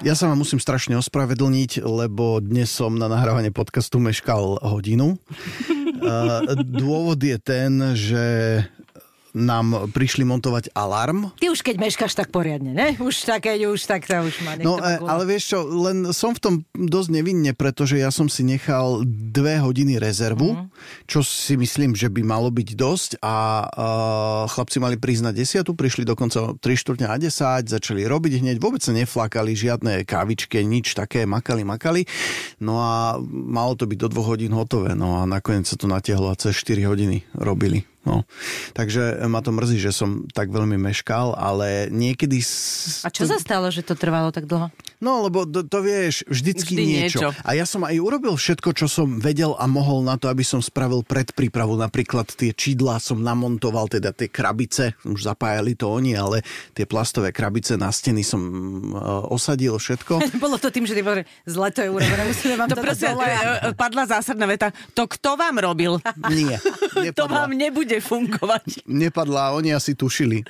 Ja 0.03 0.11
sa 0.11 0.27
vám 0.27 0.43
musím 0.43 0.59
strašne 0.59 0.99
ospravedlniť, 0.99 1.81
lebo 1.81 2.37
dnes 2.37 2.67
som 2.67 2.93
na 2.93 3.07
nahrávanie 3.07 3.49
podcastu 3.49 3.97
meškal 3.97 4.59
hodinu. 4.61 5.15
Uh, 5.97 6.43
Dôvod 6.77 7.17
je 7.17 7.37
ten, 7.39 7.71
že 7.95 8.25
nám 9.35 9.91
prišli 9.91 10.23
montovať 10.23 10.71
alarm. 10.71 11.35
Ty 11.35 11.51
už 11.51 11.59
keď 11.59 11.75
meškáš 11.75 12.15
tak 12.15 12.31
poriadne, 12.31 12.71
ne? 12.71 12.95
Už 12.95 13.27
tak, 13.27 13.51
keď 13.51 13.67
už 13.75 13.83
tak 13.83 14.07
to 14.07 14.15
už 14.15 14.39
má. 14.47 14.55
No, 14.55 14.79
e, 14.79 14.95
ale 15.03 15.27
vieš 15.27 15.51
čo, 15.51 15.67
len 15.67 16.15
som 16.15 16.31
v 16.31 16.39
tom 16.39 16.53
dosť 16.71 17.09
nevinne, 17.11 17.51
pretože 17.51 17.99
ja 17.99 18.15
som 18.15 18.31
si 18.31 18.47
nechal 18.47 19.03
dve 19.05 19.59
hodiny 19.59 19.99
rezervu, 19.99 20.55
Mhm. 20.55 20.65
čo 21.03 21.19
si 21.19 21.59
myslím, 21.59 21.91
že 21.93 22.07
by 22.07 22.23
malo 22.23 22.47
byť 22.47 22.69
dosť 22.79 23.11
a 23.19 23.35
uh, 23.67 24.47
chlapci 24.47 24.79
mali 24.79 24.95
prísť 24.95 25.23
na 25.27 25.35
desiatu, 25.35 25.75
prišli 25.75 26.07
dokonca 26.07 26.55
3 26.55 26.79
štvrtne 26.79 27.11
na 27.11 27.19
10, 27.19 27.67
začali 27.67 28.07
robiť 28.07 28.39
hneď, 28.39 28.55
vôbec 28.63 28.79
sa 28.79 28.95
neflakali, 28.95 29.51
žiadne 29.51 30.07
kávičke, 30.07 30.63
nič 30.63 30.95
také, 30.95 31.27
makali, 31.27 31.67
makali. 31.67 32.07
No 32.63 32.79
a 32.79 33.19
malo 33.27 33.75
to 33.75 33.83
byť 33.83 33.97
do 33.99 34.07
dvoch 34.07 34.31
hodín 34.31 34.55
hotové, 34.55 34.95
no 34.95 35.19
a 35.19 35.27
nakoniec 35.27 35.67
sa 35.67 35.75
to 35.75 35.91
natiahlo 35.91 36.31
a 36.31 36.39
cez 36.39 36.55
4 36.55 36.87
hodiny 36.87 37.27
robili. 37.35 37.83
No. 38.05 38.21
Takže 38.71 39.01
ma 39.25 39.41
to 39.41 39.49
mrzí, 39.49 39.77
že 39.79 39.89
som 39.89 40.23
tak 40.27 40.47
veľmi 40.47 40.77
meškal, 40.77 41.33
ale 41.33 41.89
niekedy... 41.89 42.37
s- 42.37 43.01
A 43.01 43.09
čo 43.09 43.25
sa 43.25 43.35
stalo, 43.35 43.67
že 43.67 43.81
to 43.81 43.93
trvalo 43.93 44.29
tak 44.29 44.45
dlho? 44.45 44.69
No, 44.97 45.21
lebo 45.21 45.43
to, 45.43 45.61
to 45.61 45.81
vieš, 45.81 46.23
vždycky 46.23 46.71
Vždy 46.71 46.85
niečo. 46.85 47.19
niečo. 47.19 47.29
A 47.41 47.51
ja 47.51 47.65
som 47.65 47.81
aj 47.81 47.97
urobil 47.97 48.31
všetko, 48.31 48.71
čo 48.71 48.85
som 48.85 49.17
vedel 49.17 49.53
a 49.53 49.65
mohol 49.65 50.01
na 50.01 50.15
to, 50.15 50.25
aby 50.25 50.41
som 50.41 50.59
spravil 50.59 51.01
predprípravu. 51.01 51.75
Napríklad 51.75 52.29
tie 52.29 52.49
čidlá 52.49 52.97
som 52.97 53.19
namontoval, 53.19 53.85
teda 53.87 54.09
tie 54.11 54.25
krabice, 54.25 54.95
už 55.03 55.25
zapájali 55.25 55.73
to 55.73 55.89
oni, 55.89 56.13
ale 56.13 56.41
tie 56.71 56.85
plastové 56.85 57.29
krabice 57.29 57.75
na 57.75 57.89
steny 57.89 58.21
som 58.21 58.39
uh, 58.87 59.27
osadil 59.27 59.75
všetko. 59.75 60.21
Bolo 60.43 60.55
to 60.55 60.69
tým, 60.69 60.85
že 60.85 60.93
ty 60.93 61.01
boli, 61.01 61.21
zle 61.43 61.67
to 61.69 61.81
je 61.81 61.89
urobené, 61.89 62.23
musíme 62.23 62.55
vám 62.55 62.69
to, 62.71 62.75
To 62.75 62.79
dať 62.79 62.85
proste, 62.85 63.07
dole. 63.09 63.25
e, 63.25 63.35
e, 63.35 63.73
padla 63.73 64.03
zásadná 64.05 64.45
veta. 64.45 64.67
To 64.93 65.05
kto 65.05 65.35
vám 65.35 65.59
robil? 65.59 65.99
Nie, 66.29 66.55
To 67.19 67.27
vám 67.27 67.51
nepadla. 67.51 67.94
Nebude 67.95 68.01
fungovať. 68.03 68.67
Nepadla, 68.87 69.55
oni 69.55 69.71
asi 69.71 69.95
tušili. 69.95 70.43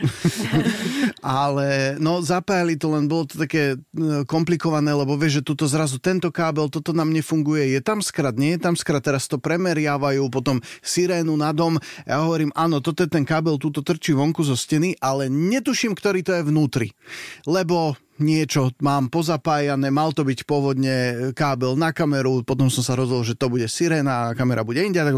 Ale 1.22 1.98
no 2.02 2.22
zapájali 2.22 2.78
to, 2.78 2.94
len 2.94 3.06
bolo 3.06 3.30
to 3.30 3.38
také 3.38 3.74
e, 3.74 4.26
komplikované, 4.26 4.94
lebo 4.94 5.18
vieš, 5.18 5.42
že 5.42 5.48
tuto 5.54 5.66
zrazu 5.70 6.02
tento 6.02 6.30
kábel, 6.34 6.70
toto 6.70 6.94
nám 6.94 7.14
nefunguje, 7.14 7.78
je 7.78 7.82
tam 7.82 8.02
skrat, 8.02 8.38
nie 8.38 8.58
je 8.58 8.62
tam 8.62 8.76
skrat, 8.78 9.06
teraz 9.06 9.30
to 9.30 9.38
premeriavajú, 9.38 10.30
potom 10.30 10.62
sirénu 10.82 11.34
na 11.38 11.54
dom. 11.54 11.78
Ja 12.06 12.22
hovorím, 12.26 12.54
áno, 12.54 12.82
toto 12.82 13.06
je 13.06 13.10
ten 13.10 13.26
kábel, 13.26 13.58
túto 13.62 13.82
trčí 13.86 14.14
vonku 14.14 14.42
zo 14.46 14.58
steny, 14.58 14.98
ale 15.02 15.30
netuším, 15.30 15.94
ktorý 15.94 16.22
to 16.26 16.34
je 16.38 16.44
vnútri. 16.46 16.88
Lebo 17.46 17.98
niečo 18.20 18.72
mám 18.80 19.12
pozapájané, 19.12 19.92
mal 19.92 20.16
to 20.16 20.24
byť 20.24 20.48
pôvodne 20.48 20.96
kábel 21.36 21.76
na 21.76 21.92
kameru, 21.92 22.44
potom 22.48 22.72
som 22.72 22.80
sa 22.80 22.96
rozhodol, 22.96 23.28
že 23.28 23.36
to 23.36 23.52
bude 23.52 23.68
siréna 23.68 24.32
a 24.32 24.36
kamera 24.38 24.64
bude 24.64 24.80
inde. 24.80 25.00
Tak... 25.00 25.16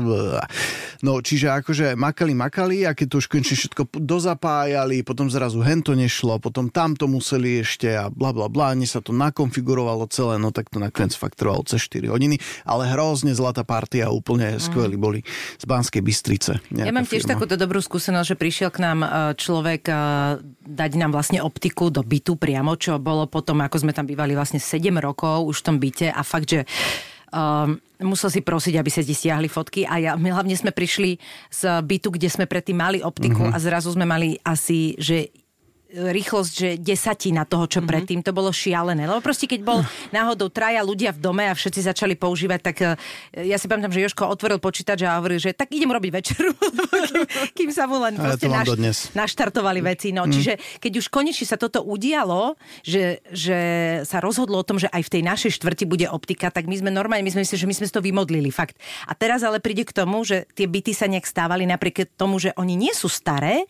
No, 1.06 1.22
čiže 1.22 1.54
akože 1.54 1.94
makali, 1.94 2.34
makali 2.34 2.90
a 2.90 2.98
keď 2.98 3.08
to 3.14 3.16
už 3.22 3.28
konečne 3.30 3.58
všetko 3.58 4.02
dozapájali, 4.02 5.06
potom 5.06 5.30
zrazu 5.30 5.62
hento 5.62 5.94
nešlo, 5.94 6.42
potom 6.42 6.74
tamto 6.74 7.06
museli 7.06 7.62
ešte 7.62 7.94
a 7.94 8.10
bla 8.10 8.34
bla 8.34 8.50
bla, 8.50 8.74
ani 8.74 8.90
sa 8.90 8.98
to 8.98 9.14
nakonfigurovalo 9.14 10.10
celé, 10.10 10.42
no 10.42 10.50
tak 10.50 10.74
to 10.74 10.82
nakoniec 10.82 11.14
fakt 11.14 11.38
trvalo 11.38 11.62
cez 11.70 11.86
4 11.86 12.10
hodiny, 12.10 12.42
ale 12.66 12.90
hrozne 12.90 13.38
zlatá 13.38 13.62
partia, 13.62 14.10
úplne 14.10 14.58
skvelí 14.58 14.98
boli 14.98 15.22
z 15.62 15.66
Banskej 15.70 16.02
Bystrice. 16.02 16.52
Ja 16.74 16.90
mám 16.90 17.06
tiež 17.06 17.30
firma. 17.30 17.38
takúto 17.38 17.56
dobrú 17.62 17.78
skúsenosť, 17.78 18.34
že 18.34 18.36
prišiel 18.36 18.70
k 18.74 18.82
nám 18.82 19.00
e, 19.06 19.08
človek 19.38 19.82
e, 19.86 19.96
dať 20.66 20.92
nám 20.98 21.14
vlastne 21.14 21.46
optiku 21.46 21.94
do 21.94 22.02
bytu 22.02 22.36
priamo, 22.40 22.74
čo 22.88 22.96
bolo 23.04 23.28
potom, 23.28 23.60
ako 23.60 23.84
sme 23.84 23.92
tam 23.92 24.08
bývali 24.08 24.32
vlastne 24.32 24.64
7 24.64 24.88
rokov 25.04 25.44
už 25.52 25.60
v 25.60 25.66
tom 25.68 25.76
byte 25.78 26.08
a 26.08 26.22
fakt, 26.24 26.48
že 26.48 26.64
Um, 27.28 27.76
musel 28.08 28.32
si 28.32 28.40
prosiť, 28.40 28.80
aby 28.80 28.88
sa 28.88 29.04
ti 29.04 29.12
stiahli 29.12 29.52
fotky 29.52 29.84
a 29.84 30.00
ja, 30.00 30.12
my 30.16 30.32
hlavne 30.32 30.56
sme 30.56 30.72
prišli 30.72 31.20
z 31.52 31.84
bytu, 31.84 32.16
kde 32.16 32.32
sme 32.32 32.48
predtým 32.48 32.80
mali 32.80 33.04
optiku 33.04 33.44
Mhm. 33.44 33.52
a 33.52 33.58
zrazu 33.60 33.92
sme 33.92 34.08
mali 34.08 34.40
asi, 34.48 34.96
že 34.96 35.28
rýchlosť, 35.88 36.52
že 36.52 36.70
desatina 36.76 37.48
toho, 37.48 37.64
čo 37.64 37.80
mm-hmm. 37.80 37.92
predtým, 37.92 38.20
to 38.20 38.36
bolo 38.36 38.52
šialené. 38.52 39.08
Lebo 39.08 39.24
proste, 39.24 39.48
keď 39.48 39.62
bol 39.64 39.80
náhodou 40.16 40.52
traja 40.52 40.84
ľudia 40.84 41.16
v 41.16 41.20
dome 41.24 41.48
a 41.48 41.56
všetci 41.56 41.88
začali 41.88 42.20
používať, 42.20 42.60
tak 42.60 42.76
eh, 42.84 42.96
ja 43.48 43.56
si 43.56 43.72
pamätám, 43.72 43.96
že 43.96 44.04
Joško 44.04 44.28
otvoril 44.28 44.60
počítač 44.60 45.08
a 45.08 45.16
hovoril, 45.20 45.40
že 45.40 45.56
tak 45.56 45.72
idem 45.72 45.88
robiť 45.88 46.12
večeru, 46.12 46.52
kým, 47.08 47.24
kým 47.56 47.70
sa 47.72 47.88
mu 47.88 48.04
len 48.04 48.20
ja 48.20 48.36
proste 48.36 48.48
mám 48.52 48.68
dodnes. 48.68 49.16
naštartovali 49.16 49.80
veci. 49.80 50.12
No, 50.12 50.28
mm. 50.28 50.32
Čiže 50.32 50.54
keď 50.84 50.94
už 51.00 51.08
konečne 51.08 51.48
sa 51.48 51.56
toto 51.56 51.80
udialo, 51.88 52.60
že, 52.84 53.24
že 53.32 53.60
sa 54.04 54.20
rozhodlo 54.20 54.60
o 54.60 54.68
tom, 54.68 54.76
že 54.76 54.92
aj 54.92 55.08
v 55.08 55.12
tej 55.20 55.22
našej 55.24 55.52
štvrti 55.56 55.88
bude 55.88 56.08
optika, 56.12 56.52
tak 56.52 56.68
my 56.68 56.76
sme 56.76 56.92
normálne, 56.92 57.24
my 57.24 57.32
sme 57.32 57.48
mysleli, 57.48 57.64
že 57.64 57.70
my 57.70 57.76
sme 57.80 57.88
si 57.88 57.94
to 57.96 58.04
vymodlili, 58.04 58.52
fakt. 58.52 58.76
A 59.08 59.16
teraz 59.16 59.42
ale 59.42 59.64
príde 59.64 59.88
k 59.88 59.96
tomu, 59.96 60.28
že 60.28 60.44
tie 60.52 60.68
byty 60.68 60.92
sa 60.92 61.08
nejak 61.08 61.24
stávali 61.24 61.64
napriek 61.64 62.12
tomu, 62.20 62.38
že 62.42 62.52
oni 62.60 62.76
nie 62.76 62.92
sú 62.92 63.08
staré, 63.08 63.64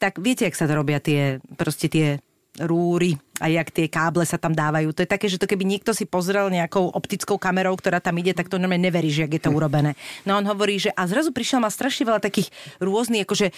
tak 0.00 0.16
viete, 0.16 0.48
jak 0.48 0.56
sa 0.56 0.64
to 0.64 0.72
robia 0.72 0.98
tie, 0.98 1.44
proste 1.60 1.92
tie 1.92 2.18
rúry 2.58 3.14
a 3.40 3.48
jak 3.48 3.72
tie 3.72 3.88
káble 3.88 4.20
sa 4.26 4.36
tam 4.36 4.52
dávajú. 4.52 4.92
To 4.92 5.00
je 5.00 5.08
také, 5.08 5.24
že 5.30 5.40
to 5.40 5.48
keby 5.48 5.64
niekto 5.64 5.96
si 5.96 6.04
pozrel 6.04 6.52
nejakou 6.52 6.92
optickou 6.92 7.40
kamerou, 7.40 7.72
ktorá 7.78 8.02
tam 8.02 8.18
ide, 8.20 8.36
tak 8.36 8.52
to 8.52 8.60
normálne 8.60 8.84
neveríš, 8.84 9.24
jak 9.24 9.32
je 9.32 9.42
to 9.46 9.54
urobené. 9.54 9.96
No 10.28 10.36
on 10.36 10.44
hovorí, 10.44 10.76
že 10.76 10.92
a 10.92 11.08
zrazu 11.08 11.32
prišiel 11.32 11.62
ma 11.62 11.72
strašne 11.72 12.04
veľa 12.04 12.20
takých 12.20 12.52
rôznych 12.82 13.24
akože 13.24 13.54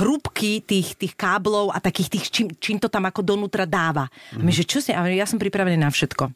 hrúbky 0.00 0.64
tých, 0.64 0.96
tých 0.96 1.12
káblov 1.18 1.74
a 1.74 1.82
takých 1.82 2.16
tých, 2.16 2.24
čím, 2.32 2.46
čím 2.56 2.78
to 2.80 2.88
tam 2.88 3.04
ako 3.04 3.20
donútra 3.20 3.68
dáva. 3.68 4.08
A 4.32 4.40
my, 4.40 4.52
že 4.54 4.64
čo 4.64 4.80
si, 4.80 4.94
a 4.94 5.04
ja 5.04 5.28
som 5.28 5.36
pripravený 5.36 5.76
na 5.76 5.92
všetko. 5.92 6.32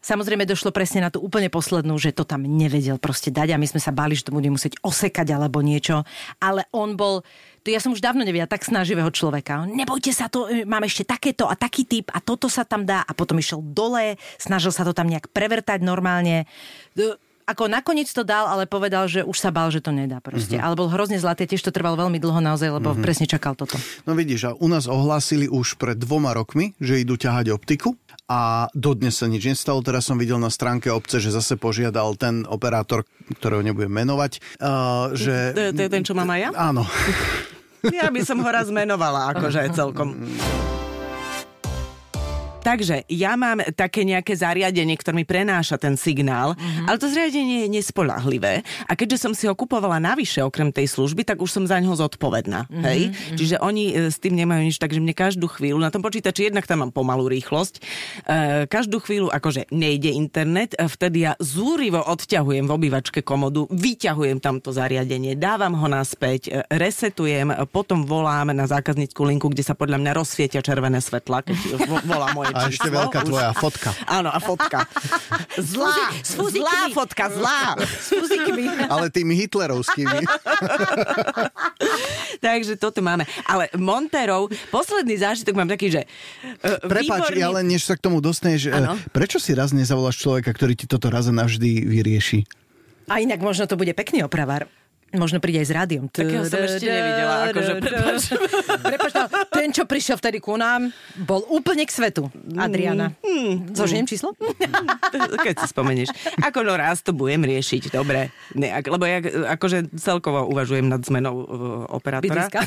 Samozrejme 0.00 0.48
došlo 0.48 0.72
presne 0.72 1.04
na 1.04 1.12
tú 1.12 1.20
úplne 1.20 1.52
poslednú, 1.52 1.92
že 2.00 2.16
to 2.16 2.24
tam 2.24 2.40
nevedel 2.40 2.96
proste 2.96 3.28
dať 3.28 3.52
a 3.52 3.60
my 3.60 3.68
sme 3.68 3.84
sa 3.84 3.92
báli, 3.92 4.16
že 4.16 4.24
to 4.24 4.32
bude 4.32 4.48
musieť 4.48 4.80
osekať 4.80 5.28
alebo 5.36 5.60
niečo. 5.60 6.08
Ale 6.40 6.64
on 6.72 6.96
bol 6.96 7.20
to 7.60 7.68
ja 7.68 7.80
som 7.80 7.92
už 7.92 8.00
dávno 8.00 8.24
nevidela 8.24 8.48
tak 8.48 8.64
snaživého 8.64 9.08
človeka. 9.12 9.68
Nebojte 9.68 10.10
sa 10.16 10.32
to, 10.32 10.48
e, 10.48 10.64
mám 10.64 10.84
ešte 10.84 11.04
takéto 11.04 11.44
a 11.44 11.54
taký 11.54 11.84
typ 11.84 12.08
a 12.12 12.18
toto 12.18 12.48
sa 12.48 12.64
tam 12.64 12.88
dá 12.88 13.04
a 13.04 13.12
potom 13.12 13.36
išiel 13.36 13.60
dole, 13.60 14.16
snažil 14.40 14.72
sa 14.72 14.82
to 14.82 14.96
tam 14.96 15.08
nejak 15.12 15.28
prevertať 15.30 15.84
normálne. 15.84 16.48
E, 16.96 17.16
Ako 17.50 17.66
nakoniec 17.66 18.06
to 18.06 18.22
dal, 18.22 18.46
ale 18.46 18.62
povedal, 18.70 19.10
že 19.10 19.26
už 19.26 19.34
sa 19.34 19.50
bál, 19.50 19.74
že 19.74 19.82
to 19.82 19.90
nedá 19.90 20.22
proste. 20.22 20.54
Mhm. 20.54 20.62
Ale 20.62 20.78
bol 20.78 20.86
hrozne 20.86 21.18
zlatý, 21.18 21.50
tiež 21.50 21.66
to 21.66 21.74
trvalo 21.74 21.98
veľmi 21.98 22.22
dlho 22.22 22.38
naozaj, 22.38 22.78
lebo 22.78 22.94
presne 23.02 23.26
čakal 23.26 23.58
toto. 23.58 23.74
No 24.06 24.14
vidíš, 24.14 24.40
a 24.46 24.50
u 24.54 24.70
nás 24.70 24.86
ohlásili 24.86 25.50
už 25.50 25.74
pred 25.74 25.98
dvoma 25.98 26.30
rokmi, 26.30 26.78
že 26.78 27.02
idú 27.02 27.18
ťahať 27.18 27.50
optiku 27.50 27.98
a 28.30 28.70
dodnes 28.70 29.18
sa 29.18 29.26
nič 29.26 29.42
nestalo. 29.42 29.82
Teraz 29.82 30.06
som 30.06 30.14
videl 30.14 30.38
na 30.38 30.54
stránke 30.54 30.86
obce, 30.86 31.18
že 31.18 31.34
zase 31.34 31.58
požiadal 31.58 32.14
ten 32.14 32.46
operátor, 32.46 33.02
ktorého 33.42 33.66
nebudem 33.66 33.90
menovať, 33.90 34.38
uh, 34.62 35.10
že... 35.18 35.50
To 35.50 35.82
je, 35.82 35.90
ten, 35.90 36.06
čo 36.06 36.14
mám 36.14 36.30
aj 36.30 36.40
ja? 36.46 36.50
Áno. 36.54 36.86
Ja 37.90 38.12
by 38.12 38.20
som 38.22 38.38
ho 38.38 38.48
raz 38.52 38.70
menovala, 38.70 39.34
akože 39.34 39.74
celkom. 39.74 40.14
Takže 42.60 43.08
ja 43.08 43.40
mám 43.40 43.64
také 43.72 44.04
nejaké 44.04 44.36
zariadenie, 44.36 44.92
ktoré 45.00 45.16
mi 45.16 45.24
prenáša 45.24 45.80
ten 45.80 45.96
signál, 45.96 46.52
mm-hmm. 46.52 46.86
ale 46.92 46.96
to 47.00 47.08
zariadenie 47.08 47.64
je 47.66 47.68
nespolahlivé. 47.72 48.60
A 48.84 48.92
keďže 48.92 49.24
som 49.24 49.32
si 49.32 49.48
ho 49.48 49.56
kupovala 49.56 49.96
navyše 49.96 50.44
okrem 50.44 50.68
tej 50.68 50.92
služby, 50.92 51.24
tak 51.24 51.40
už 51.40 51.48
som 51.48 51.64
za 51.64 51.80
ňo 51.80 51.96
zodpovedná. 51.96 52.68
Mm-hmm. 52.68 52.84
Hej? 52.84 53.00
Čiže 53.40 53.56
oni 53.64 53.84
e, 53.96 54.12
s 54.12 54.20
tým 54.20 54.36
nemajú 54.36 54.60
nič, 54.68 54.76
takže 54.76 55.00
mne 55.00 55.16
každú 55.16 55.48
chvíľu, 55.48 55.80
na 55.80 55.88
tom 55.88 56.04
počítači 56.04 56.52
jednak 56.52 56.68
tam 56.68 56.84
mám 56.84 56.92
pomalú 56.92 57.32
rýchlosť, 57.32 57.74
e, 57.80 58.68
každú 58.68 59.00
chvíľu 59.00 59.32
akože 59.32 59.72
nejde 59.72 60.12
internet, 60.12 60.76
e, 60.76 60.84
vtedy 60.84 61.24
ja 61.24 61.32
zúrivo 61.40 62.04
odťahujem 62.04 62.68
v 62.68 62.72
obývačke 62.76 63.24
komodu, 63.24 63.64
vyťahujem 63.72 64.36
tamto 64.36 64.68
zariadenie, 64.68 65.32
dávam 65.32 65.80
ho 65.80 65.88
naspäť, 65.88 66.52
e, 66.52 66.60
resetujem, 66.76 67.56
potom 67.72 68.04
volám 68.04 68.52
na 68.52 68.68
zákazníckú 68.68 69.24
linku, 69.24 69.48
kde 69.48 69.64
sa 69.64 69.72
podľa 69.72 69.96
mňa 69.96 70.12
rozsvietia 70.12 70.60
červené 70.60 71.00
svetla, 71.00 71.40
keď 71.40 71.56
vo- 71.88 72.04
volá 72.04 72.28
moje 72.36 72.49
A 72.54 72.70
ešte 72.70 72.88
veľká 72.88 73.20
tvoja 73.24 73.50
fotka. 73.54 73.90
Áno, 74.06 74.30
a 74.30 74.38
fotka. 74.42 74.86
Zlá, 75.58 76.10
s 76.22 76.34
fúzikmi. 76.34 76.64
zlá 76.64 76.80
fotka, 76.94 77.24
zlá. 77.30 77.62
Ale 78.88 79.12
tými 79.12 79.34
hitlerovskými. 79.36 80.24
Takže 82.44 82.80
toto 82.80 83.04
máme. 83.04 83.28
Ale 83.44 83.68
Monterov, 83.76 84.50
posledný 84.72 85.20
zážitok 85.20 85.54
mám 85.54 85.68
taký, 85.68 85.92
že 85.92 86.02
uh, 86.06 86.80
Prepač, 86.86 87.30
výborný... 87.30 87.40
ja 87.40 87.48
len 87.52 87.66
než 87.68 87.84
sa 87.86 87.94
k 87.98 88.04
tomu 88.04 88.24
dostaneš, 88.24 88.72
Áno. 88.72 88.96
e, 88.96 89.10
prečo 89.12 89.36
si 89.36 89.52
raz 89.52 89.76
nezavoláš 89.76 90.18
človeka, 90.20 90.50
ktorý 90.54 90.74
ti 90.74 90.86
toto 90.88 91.12
raz 91.12 91.28
a 91.28 91.34
navždy 91.34 91.84
vyrieši? 91.84 92.46
A 93.10 93.18
inak 93.18 93.42
možno 93.42 93.66
to 93.66 93.74
bude 93.74 93.90
pekný 93.92 94.22
opravár. 94.22 94.70
Možno 95.10 95.42
príde 95.42 95.58
aj 95.58 95.66
s 95.66 95.74
rádiom. 95.74 96.06
Takého 96.06 96.46
som 96.46 96.62
ešte 96.62 96.86
nevidela, 96.86 97.50
akože 97.50 97.72
prepáč. 97.82 98.22
Prepač, 98.78 99.10
no, 99.18 99.24
ten, 99.50 99.68
čo 99.74 99.82
prišiel 99.82 100.16
vtedy 100.22 100.38
ku 100.38 100.54
nám, 100.54 100.94
bol 101.26 101.42
úplne 101.50 101.82
k 101.82 101.90
svetu. 101.90 102.30
Adriana. 102.54 103.10
Mm, 103.26 103.74
Zožiem 103.74 104.06
číslo? 104.06 104.38
Keď 105.42 105.54
si 105.60 105.66
spomenieš. 105.66 106.14
Ako 106.46 106.62
no 106.62 106.78
raz 106.78 107.02
to 107.02 107.10
budem 107.10 107.42
riešiť, 107.42 107.90
dobre. 107.90 108.30
Ne, 108.54 108.70
ak, 108.70 108.86
lebo 108.86 109.02
ja 109.02 109.18
akože 109.58 109.90
celkovo 109.98 110.46
uvažujem 110.46 110.86
nad 110.86 111.02
zmenou 111.02 111.34
uh, 111.42 111.46
operátora. 111.90 112.46
Bydliska. 112.46 112.60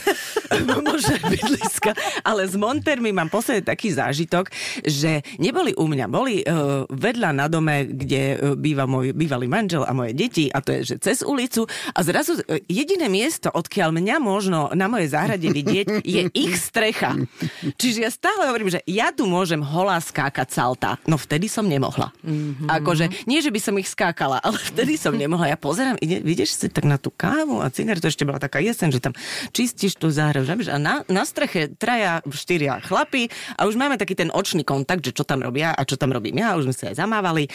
Možno 0.84 1.16
bydliska. 1.24 1.92
Ale 2.28 2.44
s 2.44 2.60
Montermi 2.60 3.16
mám 3.16 3.32
posledne 3.32 3.64
taký 3.64 3.96
zážitok, 3.96 4.52
že 4.84 5.24
neboli 5.40 5.72
u 5.80 5.88
mňa, 5.88 6.06
boli 6.12 6.44
uh, 6.44 6.84
vedľa 6.92 7.30
na 7.32 7.48
dome, 7.48 7.88
kde 7.88 8.54
býva 8.60 8.84
môj 8.84 9.16
bývalý 9.16 9.48
manžel 9.48 9.88
a 9.88 9.96
moje 9.96 10.12
deti 10.12 10.52
a 10.52 10.60
to 10.60 10.76
je, 10.76 10.94
že 10.94 10.96
cez 11.00 11.18
ulicu 11.24 11.64
a 11.94 12.00
zrazu 12.04 12.33
sú, 12.40 12.44
e, 12.50 12.62
jediné 12.68 13.08
miesto, 13.10 13.50
odkiaľ 13.54 13.94
mňa 13.96 14.16
možno 14.20 14.70
na 14.74 14.90
mojej 14.90 15.14
záhrade 15.14 15.48
vidieť, 15.48 16.02
je 16.04 16.22
ich 16.46 16.54
strecha. 16.58 17.16
Čiže 17.78 18.00
ja 18.06 18.12
stále 18.12 18.50
hovorím, 18.50 18.74
že 18.74 18.82
ja 18.90 19.14
tu 19.14 19.30
môžem 19.30 19.62
holá 19.62 19.98
skákať 20.02 20.50
salta. 20.54 20.98
No 21.06 21.16
vtedy 21.20 21.48
som 21.48 21.66
nemohla. 21.66 22.12
Mm-hmm. 22.26 22.70
Akože, 22.70 23.06
nie, 23.30 23.40
že 23.40 23.54
by 23.54 23.60
som 23.62 23.76
ich 23.80 23.90
skákala, 23.90 24.42
ale 24.42 24.58
vtedy 24.74 24.98
som 24.98 25.14
nemohla. 25.14 25.54
Ja 25.54 25.58
pozerám, 25.60 25.98
ide, 26.02 26.22
vidíš 26.22 26.58
si 26.58 26.68
tak 26.68 26.86
na 26.90 26.98
tú 26.98 27.14
kávu 27.14 27.62
a 27.62 27.70
cigaretu, 27.70 28.08
to 28.08 28.12
ešte 28.12 28.28
bola 28.28 28.42
taká 28.42 28.60
jesen, 28.60 28.92
že 28.92 29.00
tam 29.00 29.14
čistíš 29.54 29.96
tú 29.96 30.10
záhradu. 30.10 30.46
A 30.68 30.78
na, 30.78 31.08
na 31.08 31.24
streche 31.24 31.72
traja, 31.76 32.20
štyria 32.30 32.84
chlapy 32.84 33.32
a 33.56 33.66
už 33.70 33.80
máme 33.80 33.96
taký 33.96 34.18
ten 34.18 34.34
očný 34.34 34.66
kontakt, 34.66 35.06
že 35.06 35.16
čo 35.16 35.24
tam 35.24 35.40
robia 35.40 35.72
a 35.72 35.82
čo 35.88 35.96
tam 35.96 36.12
robím 36.12 36.42
ja. 36.42 36.58
Už 36.58 36.68
sme 36.70 36.76
sa 36.76 36.92
aj 36.92 36.98
zamávali. 37.00 37.48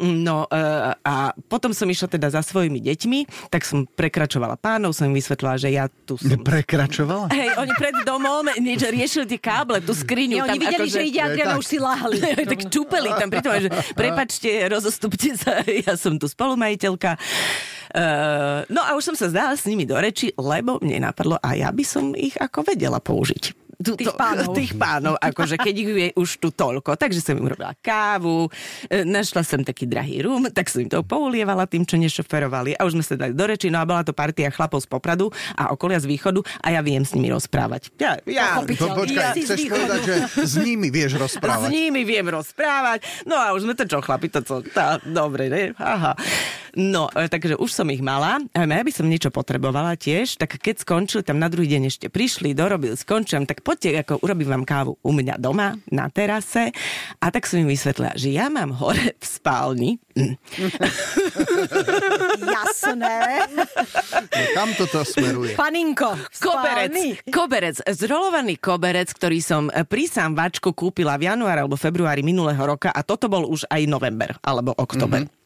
No 0.00 0.48
e, 0.48 0.56
a 0.96 1.36
potom 1.52 1.76
som 1.76 1.84
išla 1.84 2.08
teda 2.08 2.32
za 2.32 2.40
svojimi 2.40 2.80
deťmi, 2.80 3.52
tak 3.52 3.68
som 3.68 3.84
prekračovala 3.84 4.56
pánov, 4.56 4.96
som 4.96 5.12
im 5.12 5.14
vysvetlila, 5.14 5.60
že 5.60 5.68
ja 5.68 5.92
tu 6.08 6.16
som... 6.16 6.40
Prekračovala? 6.40 7.28
Hej, 7.28 7.52
oni 7.60 7.72
pred 7.76 7.94
domom 8.08 8.48
niečo 8.64 8.88
riešili 8.88 9.28
tie 9.28 9.40
káble, 9.40 9.84
tú 9.84 9.92
skriňu. 9.92 10.40
Oni 10.40 10.56
tam 10.56 10.56
videli, 10.56 10.88
akože- 10.88 10.96
že 10.96 11.02
ide 11.04 11.20
Adriana, 11.20 11.60
už 11.60 11.68
si 11.68 11.76
láhali. 11.76 12.16
tak 12.56 12.60
čupeli 12.72 13.12
tam 13.12 13.28
pri 13.28 13.40
tom, 13.44 13.52
že 13.60 13.68
prepačte, 13.92 14.48
rozostupte 14.72 15.36
sa, 15.36 15.60
ja 15.86 15.94
som 16.00 16.16
tu 16.16 16.24
spolumajiteľka. 16.24 17.20
Uh, 17.90 18.62
no 18.70 18.80
a 18.80 18.94
už 18.94 19.12
som 19.12 19.16
sa 19.18 19.28
zdala 19.28 19.58
s 19.58 19.66
nimi 19.66 19.84
do 19.84 19.98
reči, 19.98 20.30
lebo 20.38 20.78
mne 20.80 21.10
napadlo 21.10 21.36
a 21.42 21.58
ja 21.58 21.68
by 21.74 21.84
som 21.84 22.14
ich 22.16 22.38
ako 22.38 22.62
vedela 22.62 23.02
použiť. 23.02 23.59
Tu, 23.80 23.96
Tých 23.96 24.12
pánov. 24.12 24.52
Tých 24.52 24.76
pánov, 24.76 25.16
akože 25.16 25.56
keď 25.56 25.74
ich 25.74 25.88
je 25.88 26.08
už 26.12 26.30
tu 26.36 26.52
toľko. 26.52 27.00
Takže 27.00 27.16
som 27.18 27.32
im 27.32 27.48
urobila 27.48 27.72
kávu, 27.80 28.52
e, 28.86 29.02
našla 29.02 29.40
som 29.40 29.64
taký 29.64 29.88
drahý 29.88 30.20
rum, 30.20 30.52
tak 30.52 30.68
som 30.68 30.84
im 30.84 30.88
to 30.88 31.00
poulievala 31.00 31.64
tým, 31.64 31.88
čo 31.88 31.96
nešoferovali. 31.96 32.76
A 32.76 32.84
už 32.84 33.00
sme 33.00 33.04
sa 33.04 33.16
dali 33.16 33.32
do 33.32 33.40
reči, 33.40 33.72
no 33.72 33.80
a 33.80 33.88
bola 33.88 34.04
to 34.04 34.12
partia 34.12 34.52
chlapov 34.52 34.84
z 34.84 34.88
Popradu 34.88 35.32
a 35.56 35.72
okolia 35.72 35.96
z 35.96 36.12
východu 36.12 36.44
a 36.60 36.76
ja 36.76 36.84
viem 36.84 37.00
s 37.00 37.16
nimi 37.16 37.32
rozprávať. 37.32 37.88
Ja, 37.96 38.20
ja, 38.28 38.60
Pochopiteľne. 38.60 38.92
Po, 38.92 39.00
počkaj, 39.00 39.24
Ja 39.24 39.32
chceš 39.32 39.60
povedať, 39.64 40.00
že 40.04 40.14
s 40.44 40.54
nimi 40.60 40.88
vieš 40.92 41.16
s 41.16 41.20
rozprávať? 41.24 41.68
nimi 41.72 42.02
viem 42.04 42.28
rozprávať. 42.28 43.00
No 43.24 43.40
a 43.40 43.56
už 43.56 43.64
sme 43.64 43.72
to 43.72 43.88
čo, 43.88 44.04
chlapi, 44.04 44.28
to 44.28 44.44
co, 44.44 44.60
tá, 44.60 45.00
dobre, 45.00 45.48
ne? 45.48 45.72
Aha. 45.80 46.12
No, 46.78 47.10
e, 47.10 47.26
takže 47.26 47.58
už 47.58 47.70
som 47.70 47.88
ich 47.90 48.02
mala. 48.02 48.38
A 48.54 48.62
ja 48.62 48.84
by 48.86 48.92
som 48.94 49.10
niečo 49.10 49.34
potrebovala 49.34 49.98
tiež, 49.98 50.38
tak 50.38 50.58
keď 50.58 50.82
skončili, 50.86 51.26
tam 51.26 51.42
na 51.42 51.50
druhý 51.50 51.66
deň 51.66 51.90
ešte 51.90 52.06
prišli, 52.06 52.54
dorobili, 52.54 52.94
skončujem, 52.94 53.46
tak 53.48 53.66
poďte, 53.66 54.06
ako 54.06 54.22
urobím 54.22 54.54
vám 54.54 54.64
kávu 54.66 54.92
u 55.02 55.10
mňa 55.10 55.34
doma, 55.42 55.74
na 55.90 56.06
terase. 56.12 56.70
A 57.18 57.34
tak 57.34 57.50
som 57.50 57.58
im 57.58 57.70
vysvetlila, 57.70 58.14
že 58.14 58.30
ja 58.30 58.46
mám 58.46 58.70
hore 58.76 59.18
v 59.18 59.24
spálni 59.24 59.98
mm, 60.14 60.34
Jasné. 62.54 63.14
No, 63.50 63.64
kam 64.54 64.70
toto 64.78 65.02
smeruje? 65.02 65.58
Paninko. 65.58 66.14
Koberec, 66.38 66.94
koberec, 67.30 67.76
zrolovaný 67.90 68.58
koberec, 68.62 69.10
ktorý 69.10 69.38
som 69.42 69.66
e, 69.70 69.82
pri 69.82 70.06
sámvačku 70.06 70.70
kúpila 70.70 71.18
v 71.18 71.30
januári 71.30 71.66
alebo 71.66 71.74
februári 71.74 72.22
minulého 72.22 72.62
roka 72.62 72.94
a 72.94 73.00
toto 73.02 73.26
bol 73.26 73.48
už 73.48 73.66
aj 73.66 73.82
november 73.90 74.36
alebo 74.44 74.74
oktober. 74.78 75.26
Mm-hmm. 75.26 75.39